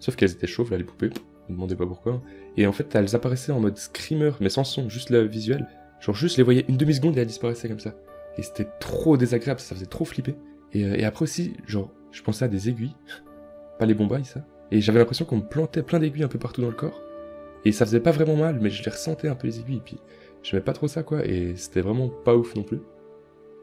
Sauf 0.00 0.16
qu'elles 0.16 0.32
étaient 0.32 0.46
chauves, 0.46 0.70
là, 0.70 0.78
les 0.78 0.84
poupées. 0.84 1.10
Ne 1.48 1.54
me 1.54 1.56
demandez 1.56 1.76
pas 1.76 1.86
pourquoi. 1.86 2.20
Et 2.56 2.66
en 2.66 2.72
fait, 2.72 2.94
elles 2.94 3.16
apparaissaient 3.16 3.52
en 3.52 3.60
mode 3.60 3.78
screamer, 3.78 4.32
mais 4.40 4.50
sans 4.50 4.64
son, 4.64 4.88
juste 4.88 5.10
le 5.10 5.22
visuel. 5.22 5.66
Genre, 6.00 6.14
juste 6.14 6.36
les 6.36 6.42
voyais 6.42 6.64
une 6.68 6.76
demi-seconde 6.76 7.16
et 7.16 7.20
elles 7.20 7.26
disparaissaient 7.26 7.68
comme 7.68 7.80
ça. 7.80 7.94
Et 8.36 8.42
c'était 8.42 8.68
trop 8.80 9.16
désagréable, 9.16 9.60
ça 9.60 9.74
faisait 9.74 9.86
trop 9.86 10.04
flipper. 10.04 10.36
Et, 10.72 10.84
euh, 10.84 11.06
après 11.06 11.22
aussi, 11.24 11.54
genre, 11.66 11.90
je 12.12 12.22
pensais 12.22 12.44
à 12.44 12.48
des 12.48 12.68
aiguilles. 12.68 12.94
pas 13.78 13.86
les 13.86 13.94
bombailles, 13.94 14.24
ça. 14.24 14.44
Et 14.70 14.80
j'avais 14.80 14.98
l'impression 14.98 15.24
qu'on 15.24 15.38
me 15.38 15.48
plantait 15.48 15.82
plein 15.82 15.98
d'aiguilles 15.98 16.24
un 16.24 16.28
peu 16.28 16.38
partout 16.38 16.60
dans 16.60 16.68
le 16.68 16.74
corps. 16.74 17.00
Et 17.64 17.72
ça 17.72 17.86
faisait 17.86 18.00
pas 18.00 18.12
vraiment 18.12 18.36
mal, 18.36 18.58
mais 18.60 18.70
je 18.70 18.84
les 18.84 18.90
ressentais 18.90 19.28
un 19.28 19.34
peu 19.34 19.46
les 19.46 19.60
aiguilles. 19.60 19.78
Et 19.78 19.82
puis, 19.84 19.98
j'aimais 20.42 20.62
pas 20.62 20.74
trop 20.74 20.88
ça, 20.88 21.02
quoi. 21.02 21.24
Et 21.26 21.56
c'était 21.56 21.80
vraiment 21.80 22.08
pas 22.08 22.36
ouf 22.36 22.54
non 22.54 22.62
plus. 22.62 22.80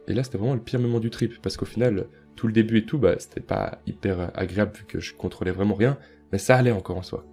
Et 0.07 0.13
là, 0.13 0.23
c'était 0.23 0.37
vraiment 0.37 0.53
le 0.55 0.59
pire 0.59 0.79
moment 0.79 0.99
du 0.99 1.09
trip, 1.09 1.41
parce 1.41 1.57
qu'au 1.57 1.65
final, 1.65 2.07
tout 2.35 2.47
le 2.47 2.53
début 2.53 2.79
et 2.79 2.85
tout, 2.85 2.97
bah, 2.97 3.15
c'était 3.17 3.41
pas 3.41 3.79
hyper 3.87 4.31
agréable 4.35 4.73
vu 4.75 4.85
que 4.85 4.99
je 4.99 5.15
contrôlais 5.15 5.51
vraiment 5.51 5.73
rien, 5.73 5.97
mais 6.31 6.37
ça 6.37 6.55
allait 6.55 6.71
encore 6.71 6.97
en 6.97 7.01
soi 7.01 7.25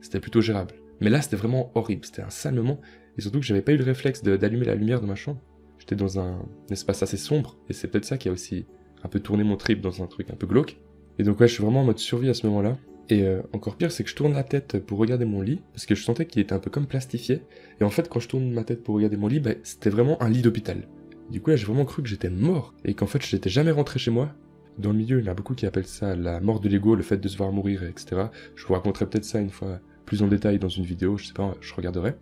c'était 0.00 0.20
plutôt 0.20 0.40
gérable. 0.40 0.74
Mais 1.00 1.10
là, 1.10 1.22
c'était 1.22 1.36
vraiment 1.36 1.70
horrible, 1.74 2.04
c'était 2.04 2.22
un 2.22 2.30
sale 2.30 2.54
moment, 2.54 2.80
et 3.16 3.20
surtout 3.20 3.40
que 3.40 3.46
j'avais 3.46 3.62
pas 3.62 3.72
eu 3.72 3.76
le 3.76 3.84
réflexe 3.84 4.22
d'allumer 4.22 4.64
la 4.64 4.74
lumière 4.74 5.00
de 5.00 5.06
ma 5.06 5.14
chambre. 5.14 5.40
J'étais 5.78 5.96
dans 5.96 6.18
un, 6.18 6.44
espace 6.70 7.02
assez 7.02 7.16
sombre, 7.16 7.58
et 7.68 7.72
c'est 7.72 7.88
peut-être 7.88 8.04
ça 8.04 8.18
qui 8.18 8.28
a 8.28 8.32
aussi 8.32 8.66
un 9.04 9.08
peu 9.08 9.20
tourné 9.20 9.44
mon 9.44 9.56
trip 9.56 9.80
dans 9.80 10.02
un 10.02 10.06
truc 10.06 10.30
un 10.30 10.36
peu 10.36 10.46
glauque. 10.46 10.78
Et 11.18 11.22
donc 11.22 11.40
ouais, 11.40 11.48
je 11.48 11.54
suis 11.54 11.62
vraiment 11.62 11.82
en 11.82 11.84
mode 11.84 11.98
survie 11.98 12.28
à 12.28 12.34
ce 12.34 12.46
moment-là. 12.46 12.76
Et 13.10 13.22
euh, 13.22 13.40
encore 13.52 13.76
pire, 13.76 13.90
c'est 13.90 14.04
que 14.04 14.10
je 14.10 14.14
tourne 14.14 14.34
la 14.34 14.42
tête 14.42 14.84
pour 14.84 14.98
regarder 14.98 15.24
mon 15.24 15.40
lit, 15.40 15.60
parce 15.72 15.86
que 15.86 15.94
je 15.94 16.02
sentais 16.02 16.26
qu'il 16.26 16.42
était 16.42 16.52
un 16.52 16.58
peu 16.58 16.70
comme 16.70 16.86
plastifié. 16.86 17.42
Et 17.80 17.84
en 17.84 17.90
fait, 17.90 18.08
quand 18.08 18.20
je 18.20 18.28
tourne 18.28 18.50
ma 18.50 18.64
tête 18.64 18.82
pour 18.82 18.96
regarder 18.96 19.16
mon 19.16 19.28
lit, 19.28 19.40
bah, 19.40 19.52
c'était 19.62 19.90
vraiment 19.90 20.20
un 20.22 20.28
lit 20.28 20.42
d'hôpital. 20.42 20.86
Du 21.30 21.40
coup 21.40 21.50
là, 21.50 21.56
j'ai 21.56 21.66
vraiment 21.66 21.84
cru 21.84 22.02
que 22.02 22.08
j'étais 22.08 22.30
mort, 22.30 22.74
et 22.84 22.94
qu'en 22.94 23.06
fait, 23.06 23.24
je 23.24 23.34
n'étais 23.34 23.50
jamais 23.50 23.70
rentré 23.70 23.98
chez 23.98 24.10
moi. 24.10 24.34
Dans 24.78 24.92
le 24.92 24.98
milieu, 24.98 25.18
il 25.18 25.24
y 25.24 25.28
en 25.28 25.32
a 25.32 25.34
beaucoup 25.34 25.54
qui 25.54 25.66
appellent 25.66 25.86
ça 25.86 26.14
la 26.14 26.40
mort 26.40 26.60
de 26.60 26.68
l'ego, 26.68 26.94
le 26.94 27.02
fait 27.02 27.16
de 27.16 27.28
se 27.28 27.36
voir 27.36 27.50
mourir, 27.50 27.82
etc. 27.82 28.26
Je 28.54 28.66
vous 28.66 28.74
raconterai 28.74 29.06
peut-être 29.06 29.24
ça 29.24 29.40
une 29.40 29.50
fois 29.50 29.80
plus 30.08 30.22
en 30.22 30.26
détail 30.26 30.58
dans 30.58 30.68
une 30.68 30.84
vidéo, 30.84 31.18
je 31.18 31.26
sais 31.26 31.34
pas, 31.34 31.54
je 31.60 31.74
regarderai. 31.74 32.14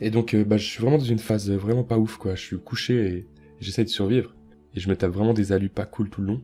Et 0.00 0.10
donc, 0.10 0.34
euh, 0.34 0.44
bah, 0.44 0.56
je 0.56 0.64
suis 0.64 0.80
vraiment 0.80 0.98
dans 0.98 1.04
une 1.04 1.18
phase 1.18 1.50
vraiment 1.50 1.84
pas 1.84 1.98
ouf, 1.98 2.16
quoi. 2.16 2.34
Je 2.34 2.42
suis 2.42 2.58
couché 2.58 2.94
et 2.94 3.26
j'essaie 3.60 3.84
de 3.84 3.90
survivre. 3.90 4.34
Et 4.74 4.80
je 4.80 4.88
me 4.88 4.96
tape 4.96 5.12
vraiment 5.12 5.34
des 5.34 5.52
alus 5.52 5.68
pas 5.68 5.84
cool 5.84 6.08
tout 6.08 6.22
le 6.22 6.28
long. 6.28 6.42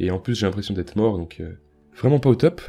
Et 0.00 0.10
en 0.10 0.18
plus, 0.18 0.34
j'ai 0.34 0.46
l'impression 0.46 0.74
d'être 0.74 0.96
mort, 0.96 1.18
donc 1.18 1.36
euh, 1.40 1.52
vraiment 1.96 2.18
pas 2.18 2.30
au 2.30 2.34
top. 2.34 2.62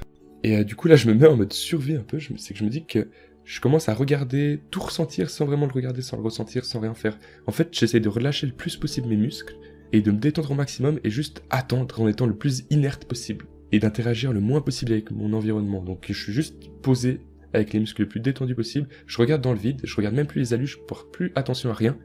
Et 0.44 0.58
euh, 0.58 0.64
du 0.64 0.76
coup, 0.76 0.90
là, 0.90 0.98
je 0.98 1.08
me 1.08 1.14
mets 1.14 1.26
en 1.26 1.38
mode 1.38 1.54
survie 1.54 1.96
un 1.96 2.04
peu. 2.04 2.20
C'est 2.38 2.54
que 2.54 2.60
je 2.60 2.66
me 2.66 2.70
dis 2.70 2.86
que 2.86 3.08
je 3.46 3.62
commence 3.62 3.88
à 3.88 3.94
regarder, 3.94 4.62
tout 4.72 4.82
ressentir 4.82 5.30
sans 5.30 5.46
vraiment 5.46 5.66
le 5.66 5.72
regarder, 5.72 6.02
sans 6.02 6.18
le 6.18 6.24
ressentir, 6.24 6.66
sans 6.66 6.82
rien 6.82 6.94
faire. 6.94 7.18
En 7.48 7.52
fait, 7.52 7.70
j'essaie 7.72 8.02
de 8.02 8.10
relâcher 8.10 8.46
le 8.46 8.54
plus 8.54 8.76
possible 8.76 9.08
mes 9.08 9.16
muscles 9.16 9.56
et 9.94 10.02
de 10.02 10.12
me 10.12 10.18
détendre 10.18 10.52
au 10.52 10.56
maximum 10.56 11.00
et 11.04 11.10
juste 11.10 11.44
attendre 11.50 12.00
en 12.02 12.08
étant 12.08 12.28
le 12.28 12.36
plus 12.36 12.66
inerte 12.70 13.06
possible 13.06 13.46
et 13.72 13.80
d'interagir 13.80 14.34
le 14.34 14.40
moins 14.40 14.62
possible 14.62 14.92
avec 14.92 15.12
mon 15.12 15.34
environnement. 15.34 15.82
Donc 15.82 16.06
je 16.08 16.14
suis 16.14 16.34
juste 16.34 16.70
posé 16.82 17.22
avec 17.54 17.74
les 17.74 17.80
muscles 17.80 18.02
les 18.04 18.08
plus 18.08 18.20
détendus 18.20 18.56
possible. 18.56 18.88
Je 19.06 19.18
regarde 19.18 19.42
dans 19.42 19.54
le 19.54 19.60
vide, 19.60 19.82
je 19.84 19.96
regarde 19.96 20.16
même 20.16 20.28
plus 20.28 20.40
les 20.40 20.54
alus, 20.54 20.68
je 20.68 20.78
porte 20.78 21.12
plus 21.12 21.32
attention 21.36 21.70
à 21.70 21.74
rien. 21.74 21.98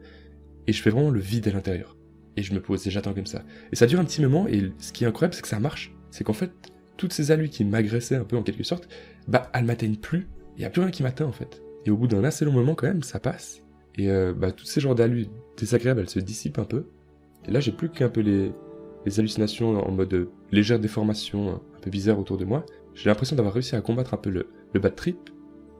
Et 0.67 0.73
je 0.73 0.81
fais 0.81 0.89
vraiment 0.89 1.11
le 1.11 1.19
vide 1.19 1.47
à 1.47 1.51
l'intérieur. 1.51 1.95
Et 2.37 2.43
je 2.43 2.53
me 2.53 2.61
pose 2.61 2.85
et 2.87 2.91
j'attends 2.91 3.13
comme 3.13 3.25
ça. 3.25 3.43
Et 3.71 3.75
ça 3.75 3.85
dure 3.85 3.99
un 3.99 4.05
petit 4.05 4.21
moment, 4.21 4.47
et 4.47 4.71
ce 4.79 4.91
qui 4.91 5.03
est 5.03 5.07
incroyable, 5.07 5.33
c'est 5.33 5.41
que 5.41 5.47
ça 5.47 5.59
marche. 5.59 5.93
C'est 6.11 6.23
qu'en 6.23 6.33
fait, 6.33 6.51
toutes 6.97 7.13
ces 7.13 7.31
alus 7.31 7.49
qui 7.49 7.63
m'agressaient 7.65 8.15
un 8.15 8.23
peu 8.23 8.37
en 8.37 8.43
quelque 8.43 8.63
sorte, 8.63 8.87
bah, 9.27 9.49
elles 9.53 9.65
m'atteignent 9.65 9.97
plus. 9.97 10.27
Il 10.55 10.59
n'y 10.59 10.65
a 10.65 10.69
plus 10.69 10.81
rien 10.81 10.91
qui 10.91 11.03
m'atteint 11.03 11.25
en 11.25 11.31
fait. 11.31 11.61
Et 11.85 11.91
au 11.91 11.97
bout 11.97 12.07
d'un 12.07 12.23
assez 12.23 12.45
long 12.45 12.51
moment, 12.51 12.75
quand 12.75 12.87
même, 12.87 13.03
ça 13.03 13.19
passe. 13.19 13.61
Et 13.97 14.09
euh, 14.09 14.33
bah, 14.33 14.51
tous 14.51 14.65
ces 14.65 14.81
genres 14.81 14.95
d'allus 14.95 15.27
désagréables, 15.57 16.01
elles 16.01 16.09
se 16.09 16.19
dissipent 16.19 16.59
un 16.59 16.65
peu. 16.65 16.87
Et 17.47 17.51
là, 17.51 17.59
j'ai 17.59 17.71
plus 17.71 17.89
qu'un 17.89 18.09
peu 18.09 18.21
les, 18.21 18.51
les 19.05 19.19
hallucinations 19.19 19.77
en 19.77 19.91
mode 19.91 20.13
euh, 20.13 20.29
légère 20.51 20.79
déformation, 20.79 21.55
un 21.55 21.79
peu 21.81 21.89
bizarre 21.89 22.19
autour 22.19 22.37
de 22.37 22.45
moi. 22.45 22.65
J'ai 22.93 23.09
l'impression 23.09 23.35
d'avoir 23.35 23.53
réussi 23.53 23.75
à 23.75 23.81
combattre 23.81 24.13
un 24.13 24.17
peu 24.17 24.29
le, 24.29 24.47
le 24.73 24.79
bad 24.79 24.95
trip, 24.95 25.29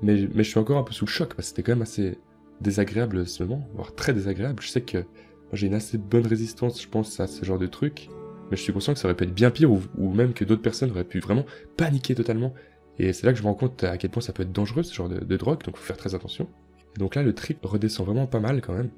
mais, 0.01 0.17
je 0.17 0.41
suis 0.43 0.59
encore 0.59 0.77
un 0.77 0.83
peu 0.83 0.93
sous 0.93 1.05
le 1.05 1.09
choc 1.09 1.29
parce 1.29 1.49
que 1.49 1.55
c'était 1.55 1.63
quand 1.63 1.73
même 1.73 1.81
assez 1.81 2.17
désagréable 2.61 3.25
ce 3.27 3.43
moment, 3.43 3.67
voire 3.73 3.93
très 3.95 4.13
désagréable. 4.13 4.61
Je 4.61 4.69
sais 4.69 4.81
que 4.81 5.05
j'ai 5.53 5.67
une 5.67 5.73
assez 5.73 5.97
bonne 5.97 6.27
résistance, 6.27 6.81
je 6.81 6.87
pense, 6.87 7.19
à 7.19 7.27
ce 7.27 7.43
genre 7.45 7.59
de 7.59 7.67
truc, 7.67 8.09
mais 8.49 8.57
je 8.57 8.61
suis 8.61 8.73
conscient 8.73 8.93
que 8.93 8.99
ça 8.99 9.07
aurait 9.07 9.15
pu 9.15 9.25
être 9.25 9.33
bien 9.33 9.51
pire 9.51 9.71
ou, 9.71 9.81
même 9.97 10.33
que 10.33 10.43
d'autres 10.43 10.61
personnes 10.61 10.91
auraient 10.91 11.03
pu 11.03 11.19
vraiment 11.19 11.45
paniquer 11.77 12.15
totalement. 12.15 12.53
Et 12.97 13.13
c'est 13.13 13.25
là 13.25 13.33
que 13.33 13.37
je 13.37 13.43
me 13.43 13.47
rends 13.47 13.55
compte 13.55 13.83
à 13.83 13.97
quel 13.97 14.09
point 14.09 14.21
ça 14.21 14.31
peut 14.31 14.43
être 14.43 14.53
dangereux 14.53 14.83
ce 14.83 14.93
genre 14.93 15.09
de, 15.09 15.19
de 15.19 15.37
drogue, 15.37 15.63
donc 15.63 15.77
faut 15.77 15.83
faire 15.83 15.97
très 15.97 16.15
attention. 16.15 16.47
Et 16.95 16.99
donc 16.99 17.15
là, 17.15 17.23
le 17.23 17.33
trip 17.33 17.65
redescend 17.65 18.05
vraiment 18.05 18.27
pas 18.27 18.39
mal 18.39 18.61
quand 18.61 18.73
même. 18.73 18.89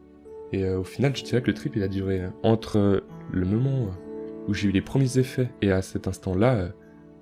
Et 0.53 0.63
euh, 0.63 0.79
au 0.79 0.83
final, 0.83 1.15
je 1.15 1.23
dirais 1.23 1.41
que 1.41 1.47
le 1.47 1.53
trip 1.53 1.75
il 1.75 1.83
a 1.83 1.87
duré 1.87 2.21
euh, 2.21 2.29
entre 2.43 3.03
le 3.31 3.45
moment 3.45 3.89
où 4.47 4.53
j'ai 4.53 4.69
eu 4.69 4.71
les 4.71 4.81
premiers 4.81 5.17
effets 5.17 5.49
et 5.61 5.71
à 5.71 5.81
cet 5.81 6.07
instant-là 6.07 6.55
euh, 6.55 6.69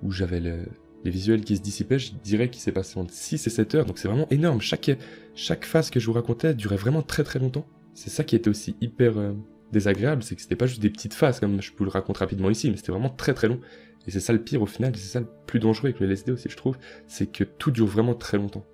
où 0.02 0.12
j'avais 0.12 0.40
le, 0.40 0.66
les 1.06 1.12
visuels 1.12 1.42
qui 1.42 1.56
se 1.56 1.62
dissipaient, 1.62 2.00
je 2.00 2.12
dirais 2.24 2.50
qu'il 2.50 2.60
s'est 2.60 2.72
passé 2.72 2.98
entre 2.98 3.12
6 3.14 3.46
et 3.46 3.50
7 3.50 3.74
heures, 3.76 3.86
donc 3.86 3.98
c'est 3.98 4.08
vraiment 4.08 4.26
énorme. 4.30 4.60
Chaque, 4.60 4.90
chaque 5.36 5.64
phase 5.64 5.88
que 5.88 6.00
je 6.00 6.06
vous 6.06 6.12
racontais 6.12 6.52
durait 6.52 6.76
vraiment 6.76 7.00
très 7.00 7.22
très 7.22 7.38
longtemps. 7.38 7.64
C'est 7.94 8.10
ça 8.10 8.24
qui 8.24 8.34
était 8.34 8.50
aussi 8.50 8.76
hyper 8.80 9.16
euh, 9.16 9.32
désagréable, 9.72 10.24
c'est 10.24 10.34
que 10.34 10.42
c'était 10.42 10.56
pas 10.56 10.66
juste 10.66 10.82
des 10.82 10.90
petites 10.90 11.14
phases 11.14 11.38
comme 11.38 11.62
je 11.62 11.72
peux 11.72 11.84
le 11.84 11.90
raconter 11.90 12.18
rapidement 12.18 12.50
ici, 12.50 12.70
mais 12.70 12.76
c'était 12.76 12.90
vraiment 12.90 13.08
très 13.08 13.34
très 13.34 13.46
long. 13.46 13.60
Et 14.08 14.10
c'est 14.10 14.20
ça 14.20 14.32
le 14.32 14.42
pire 14.42 14.62
au 14.62 14.66
final, 14.66 14.94
c'est 14.96 15.12
ça 15.12 15.20
le 15.20 15.28
plus 15.46 15.60
dangereux 15.60 15.90
avec 15.90 16.00
le 16.00 16.06
LSD 16.06 16.32
aussi, 16.32 16.48
je 16.50 16.56
trouve, 16.56 16.76
c'est 17.06 17.30
que 17.30 17.44
tout 17.44 17.70
dure 17.70 17.86
vraiment 17.86 18.14
très 18.14 18.36
longtemps. 18.36 18.66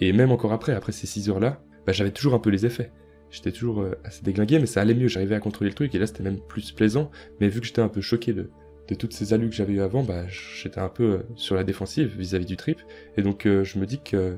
Et 0.00 0.12
même 0.12 0.30
encore 0.30 0.52
après, 0.52 0.72
après 0.72 0.92
ces 0.92 1.08
6 1.08 1.28
heures-là, 1.28 1.60
bah, 1.86 1.92
j'avais 1.92 2.12
toujours 2.12 2.34
un 2.34 2.38
peu 2.38 2.50
les 2.50 2.66
effets. 2.66 2.92
J'étais 3.30 3.52
toujours 3.52 3.80
euh, 3.80 3.98
assez 4.04 4.22
déglingué, 4.22 4.60
mais 4.60 4.66
ça 4.66 4.80
allait 4.80 4.94
mieux, 4.94 5.08
j'arrivais 5.08 5.34
à 5.34 5.40
contrôler 5.40 5.70
le 5.70 5.74
truc, 5.74 5.92
et 5.94 5.98
là 5.98 6.06
c'était 6.06 6.22
même 6.22 6.38
plus 6.38 6.70
plaisant, 6.70 7.10
mais 7.40 7.48
vu 7.48 7.60
que 7.60 7.66
j'étais 7.66 7.82
un 7.82 7.88
peu 7.88 8.00
choqué 8.00 8.32
de, 8.32 8.48
de 8.90 8.94
toutes 8.96 9.12
ces 9.12 9.32
allus 9.32 9.48
que 9.48 9.54
j'avais 9.54 9.74
eu 9.74 9.80
avant, 9.80 10.02
bah, 10.02 10.26
j'étais 10.28 10.80
un 10.80 10.88
peu 10.88 11.04
euh, 11.04 11.18
sur 11.36 11.54
la 11.54 11.62
défensive 11.62 12.16
vis-à-vis 12.18 12.44
du 12.44 12.56
trip, 12.56 12.80
et 13.16 13.22
donc 13.22 13.46
euh, 13.46 13.62
je 13.62 13.78
me 13.78 13.86
dis 13.86 14.00
que 14.02 14.36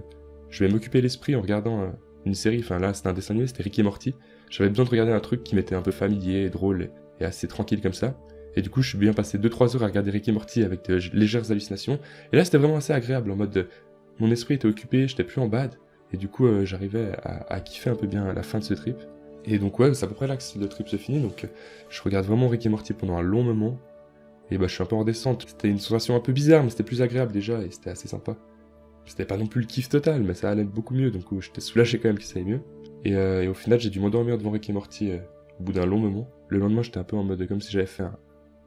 je 0.51 0.65
vais 0.65 0.71
m'occuper 0.71 1.01
l'esprit 1.01 1.35
en 1.35 1.41
regardant 1.41 1.81
euh, 1.81 1.87
une 2.27 2.35
série, 2.35 2.61
enfin 2.61 2.79
là 2.79 2.93
c'était 2.93 3.09
un 3.09 3.15
dessin 3.15 3.33
animé, 3.33 3.47
c'était 3.47 3.63
Rick 3.63 3.79
et 3.79 3.83
Morty, 3.83 4.15
j'avais 4.51 4.69
besoin 4.69 4.85
de 4.85 4.91
regarder 4.91 5.13
un 5.13 5.21
truc 5.21 5.43
qui 5.43 5.57
m'était 5.57 5.75
un 5.75 5.81
peu 5.81 5.91
familier, 5.91 6.51
drôle 6.51 6.91
et 7.19 7.25
assez 7.25 7.49
tranquille 7.49 7.81
comme 7.81 7.95
ça, 7.95 8.15
et 8.55 8.61
du 8.61 8.69
coup 8.69 8.83
je 8.83 8.91
suis 8.91 8.99
bien 8.99 9.15
passé 9.15 9.39
2-3 9.39 9.77
heures 9.77 9.85
à 9.85 9.87
regarder 9.87 10.11
Rick 10.11 10.29
et 10.29 10.33
Morty 10.33 10.63
avec 10.63 10.85
de 10.85 11.01
légères 11.15 11.51
hallucinations, 11.51 11.99
et 12.33 12.37
là 12.37 12.45
c'était 12.45 12.59
vraiment 12.59 12.77
assez 12.77 12.93
agréable, 12.93 13.31
en 13.31 13.37
mode 13.37 13.69
mon 14.19 14.31
esprit 14.31 14.55
était 14.55 14.69
occupé, 14.69 15.09
j'étais 15.09 15.25
plus 15.25 15.41
en 15.41 15.49
bad, 15.49 15.77
et 16.13 16.19
du 16.19 16.29
coup 16.29 16.47
j'arrivais 16.65 17.13
à, 17.23 17.59
kiffer 17.61 17.89
un 17.89 17.95
peu 17.95 18.07
bien 18.07 18.35
la 18.35 18.43
fin 18.43 18.59
de 18.59 18.65
ce 18.65 18.75
trip. 18.75 18.97
Et 19.47 19.59
donc 19.59 19.79
ouais, 19.79 19.93
c'est 19.95 20.05
à 20.05 20.09
peu 20.09 20.15
près 20.15 20.27
là 20.27 20.37
que 20.37 20.43
le 20.61 20.69
trip 20.69 20.89
se 20.89 20.97
finit, 20.97 21.21
donc 21.21 21.49
je 21.89 22.03
regarde 22.03 22.27
vraiment 22.27 22.49
Rick 22.49 22.67
et 22.67 22.69
Morty 22.69 22.93
pendant 22.93 23.17
un 23.17 23.23
long 23.23 23.43
moment, 23.43 23.81
et 24.53 24.59
bah 24.59 24.67
je 24.67 24.75
suis 24.75 24.83
un 24.83 24.87
peu 24.87 24.97
en 24.97 25.05
descente. 25.05 25.45
C'était 25.49 25.69
une 25.69 25.79
sensation 25.79 26.15
un 26.15 26.21
peu 26.21 26.33
bizarre, 26.33 26.63
mais 26.63 26.71
c'était 26.71 26.83
plus 26.83 27.01
agréable 27.01 27.33
déjà, 27.33 27.63
et 27.63 27.71
c'était 27.71 27.91
assez 27.91 28.07
sympa. 28.07 28.37
C'était 29.07 29.25
pas 29.25 29.37
non 29.37 29.47
plus 29.47 29.63
le 29.63 29.67
kiff 29.67 29.89
total, 29.89 30.23
mais 30.23 30.35
ça 30.35 30.51
allait 30.51 30.65
beaucoup 30.65 30.95
mieux, 30.95 31.11
donc 31.11 31.25
j'étais 31.41 31.61
soulagé 31.61 31.99
quand 31.99 32.09
même 32.09 32.19
que 32.19 32.25
ça 32.25 32.41
mieux. 32.41 32.61
Et, 33.05 33.17
euh, 33.17 33.43
et 33.43 33.49
au 33.49 33.55
final, 33.55 33.81
j'ai 33.81 33.91
dû 33.91 33.99
m'endormir 33.99 34.39
devant 34.39 34.51
Rick 34.51 34.69
et 34.69 34.73
Morty 34.73 35.11
euh, 35.11 35.19
au 35.59 35.65
bout 35.65 35.73
d'un 35.73 35.87
long 35.87 35.99
moment. 35.99 36.29
Le 36.49 36.59
lendemain, 36.59 36.83
j'étais 36.83 36.99
un 36.99 37.05
peu 37.05 37.17
en 37.17 37.25
mode 37.25 37.47
comme 37.49 37.61
si 37.61 37.73
j'avais 37.73 37.87
fait 37.87 38.05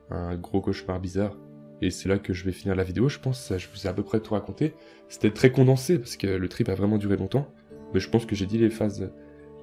un, 0.09 0.35
gros 0.35 0.59
cauchemar 0.59 0.99
bizarre. 0.99 1.37
Et 1.81 1.91
c'est 1.91 2.09
là 2.09 2.17
que 2.17 2.33
je 2.33 2.43
vais 2.45 2.51
finir 2.51 2.75
la 2.75 2.83
vidéo, 2.83 3.09
je 3.09 3.19
pense. 3.19 3.53
Je 3.55 3.67
vous 3.71 3.85
ai 3.85 3.89
à 3.89 3.93
peu 3.93 4.03
près 4.03 4.19
tout 4.19 4.33
raconté. 4.33 4.73
C'était 5.07 5.31
très 5.31 5.51
condensé, 5.51 5.99
parce 5.99 6.17
que 6.17 6.27
le 6.27 6.49
trip 6.49 6.67
a 6.69 6.75
vraiment 6.75 6.97
duré 6.97 7.15
longtemps. 7.15 7.47
Mais 7.93 7.99
je 7.99 8.09
pense 8.09 8.25
que 8.25 8.35
j'ai 8.35 8.47
dit 8.47 8.57
les 8.57 8.69
phases 8.69 9.09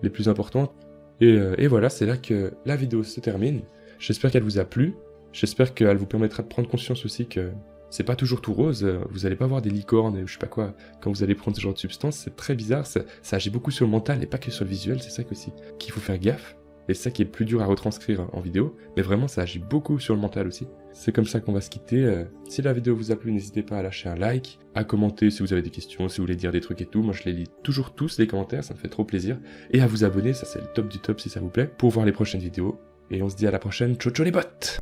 les 0.03 0.11
plus 0.11 0.29
importantes. 0.29 0.73
Et, 1.21 1.33
euh, 1.33 1.55
et 1.59 1.67
voilà, 1.67 1.89
c'est 1.89 2.07
là 2.07 2.17
que 2.17 2.55
la 2.65 2.77
vidéo 2.77 3.03
se 3.03 3.21
termine. 3.21 3.63
J'espère 3.99 4.31
qu'elle 4.31 4.43
vous 4.43 4.59
a 4.59 4.65
plu. 4.65 4.95
J'espère 5.33 5.75
qu'elle 5.75 5.97
vous 5.97 6.07
permettra 6.07 6.43
de 6.43 6.49
prendre 6.49 6.69
conscience 6.69 7.05
aussi 7.05 7.27
que 7.27 7.51
c'est 7.91 8.05
pas 8.05 8.17
toujours 8.17 8.41
tout 8.41 8.55
rose, 8.55 8.85
vous 9.11 9.27
allez 9.27 9.37
pas 9.37 9.47
voir 9.47 9.61
des 9.61 9.69
licornes 9.69 10.17
et 10.17 10.27
je 10.27 10.33
sais 10.33 10.39
pas 10.39 10.47
quoi 10.47 10.75
quand 11.03 11.11
vous 11.11 11.23
allez 11.23 11.35
prendre 11.35 11.57
ce 11.57 11.61
genre 11.61 11.75
de 11.75 11.79
substance, 11.79 12.17
c'est 12.17 12.35
très 12.37 12.55
bizarre, 12.55 12.87
ça, 12.87 13.03
agit 13.33 13.51
beaucoup 13.51 13.71
sur 13.71 13.85
le 13.85 13.91
mental 13.91 14.23
et 14.23 14.27
pas 14.27 14.39
que 14.39 14.51
sur 14.51 14.65
le 14.65 14.71
visuel, 14.71 15.03
c'est 15.03 15.11
ça 15.11 15.23
qu'il 15.25 15.93
faut 15.93 16.01
faire 16.01 16.19
gaffe. 16.19 16.57
Et 16.89 16.95
c'est 16.95 17.05
ça 17.05 17.11
qui 17.11 17.23
est 17.23 17.27
plus 17.27 17.45
dur 17.45 17.63
à 17.63 17.67
retranscrire 17.67 18.29
en 18.33 18.41
vidéo, 18.41 18.77
mais 18.97 19.03
vraiment 19.03 19.29
ça 19.29 19.43
agit 19.43 19.59
beaucoup 19.59 20.01
sur 20.01 20.15
le 20.15 20.21
mental 20.21 20.47
aussi. 20.47 20.67
C'est 20.93 21.13
comme 21.13 21.27
ça 21.27 21.41
qu'on 21.41 21.53
va 21.53 21.61
se 21.61 21.71
quitter. 21.71 22.25
Si 22.49 22.61
la 22.61 22.73
vidéo 22.73 22.97
vous 22.97 23.13
a 23.13 23.17
plu, 23.17 23.31
n'hésitez 23.31 23.63
pas 23.63 23.79
à 23.79 23.83
lâcher 23.83 24.09
un 24.09 24.17
like, 24.17 24.59
à 24.75 24.85
commenter 24.85 25.31
si 25.31 25.43
vous 25.43 25.53
avez 25.53 25.63
des 25.63 25.71
questions, 25.71 26.09
si 26.09 26.17
vous 26.17 26.25
voulez 26.25 26.35
dire 26.35 26.51
des 26.51 26.61
trucs 26.61 26.81
et 26.81 26.87
tout. 26.87 27.03
Moi 27.03 27.15
je 27.15 27.25
les 27.25 27.33
lis 27.33 27.49
toujours 27.63 27.95
tous 27.95 28.19
les 28.19 28.27
commentaires, 28.27 28.65
ça 28.65 28.75
me 28.75 28.79
fait 28.79 28.89
trop 28.89 29.05
plaisir. 29.05 29.39
Et 29.71 29.81
à 29.81 29.87
vous 29.87 30.03
abonner, 30.03 30.33
ça 30.33 30.47
c'est 30.47 30.61
le 30.61 30.67
top 30.75 30.89
du 30.89 30.99
top 30.99 31.21
si 31.21 31.29
ça 31.29 31.41
vous 31.41 31.51
plaît, 31.51 31.71
pour 31.79 31.91
voir 31.91 32.05
les 32.05 32.13
prochaines 32.13 32.41
vidéos. 32.41 32.81
Et 33.11 33.23
on 33.23 33.29
se 33.29 33.37
dit 33.37 33.47
à 33.47 33.51
la 33.51 33.59
prochaine, 33.59 33.97
ciao 33.97 34.13
ciao 34.13 34.25
les 34.25 34.33
bots 34.33 34.81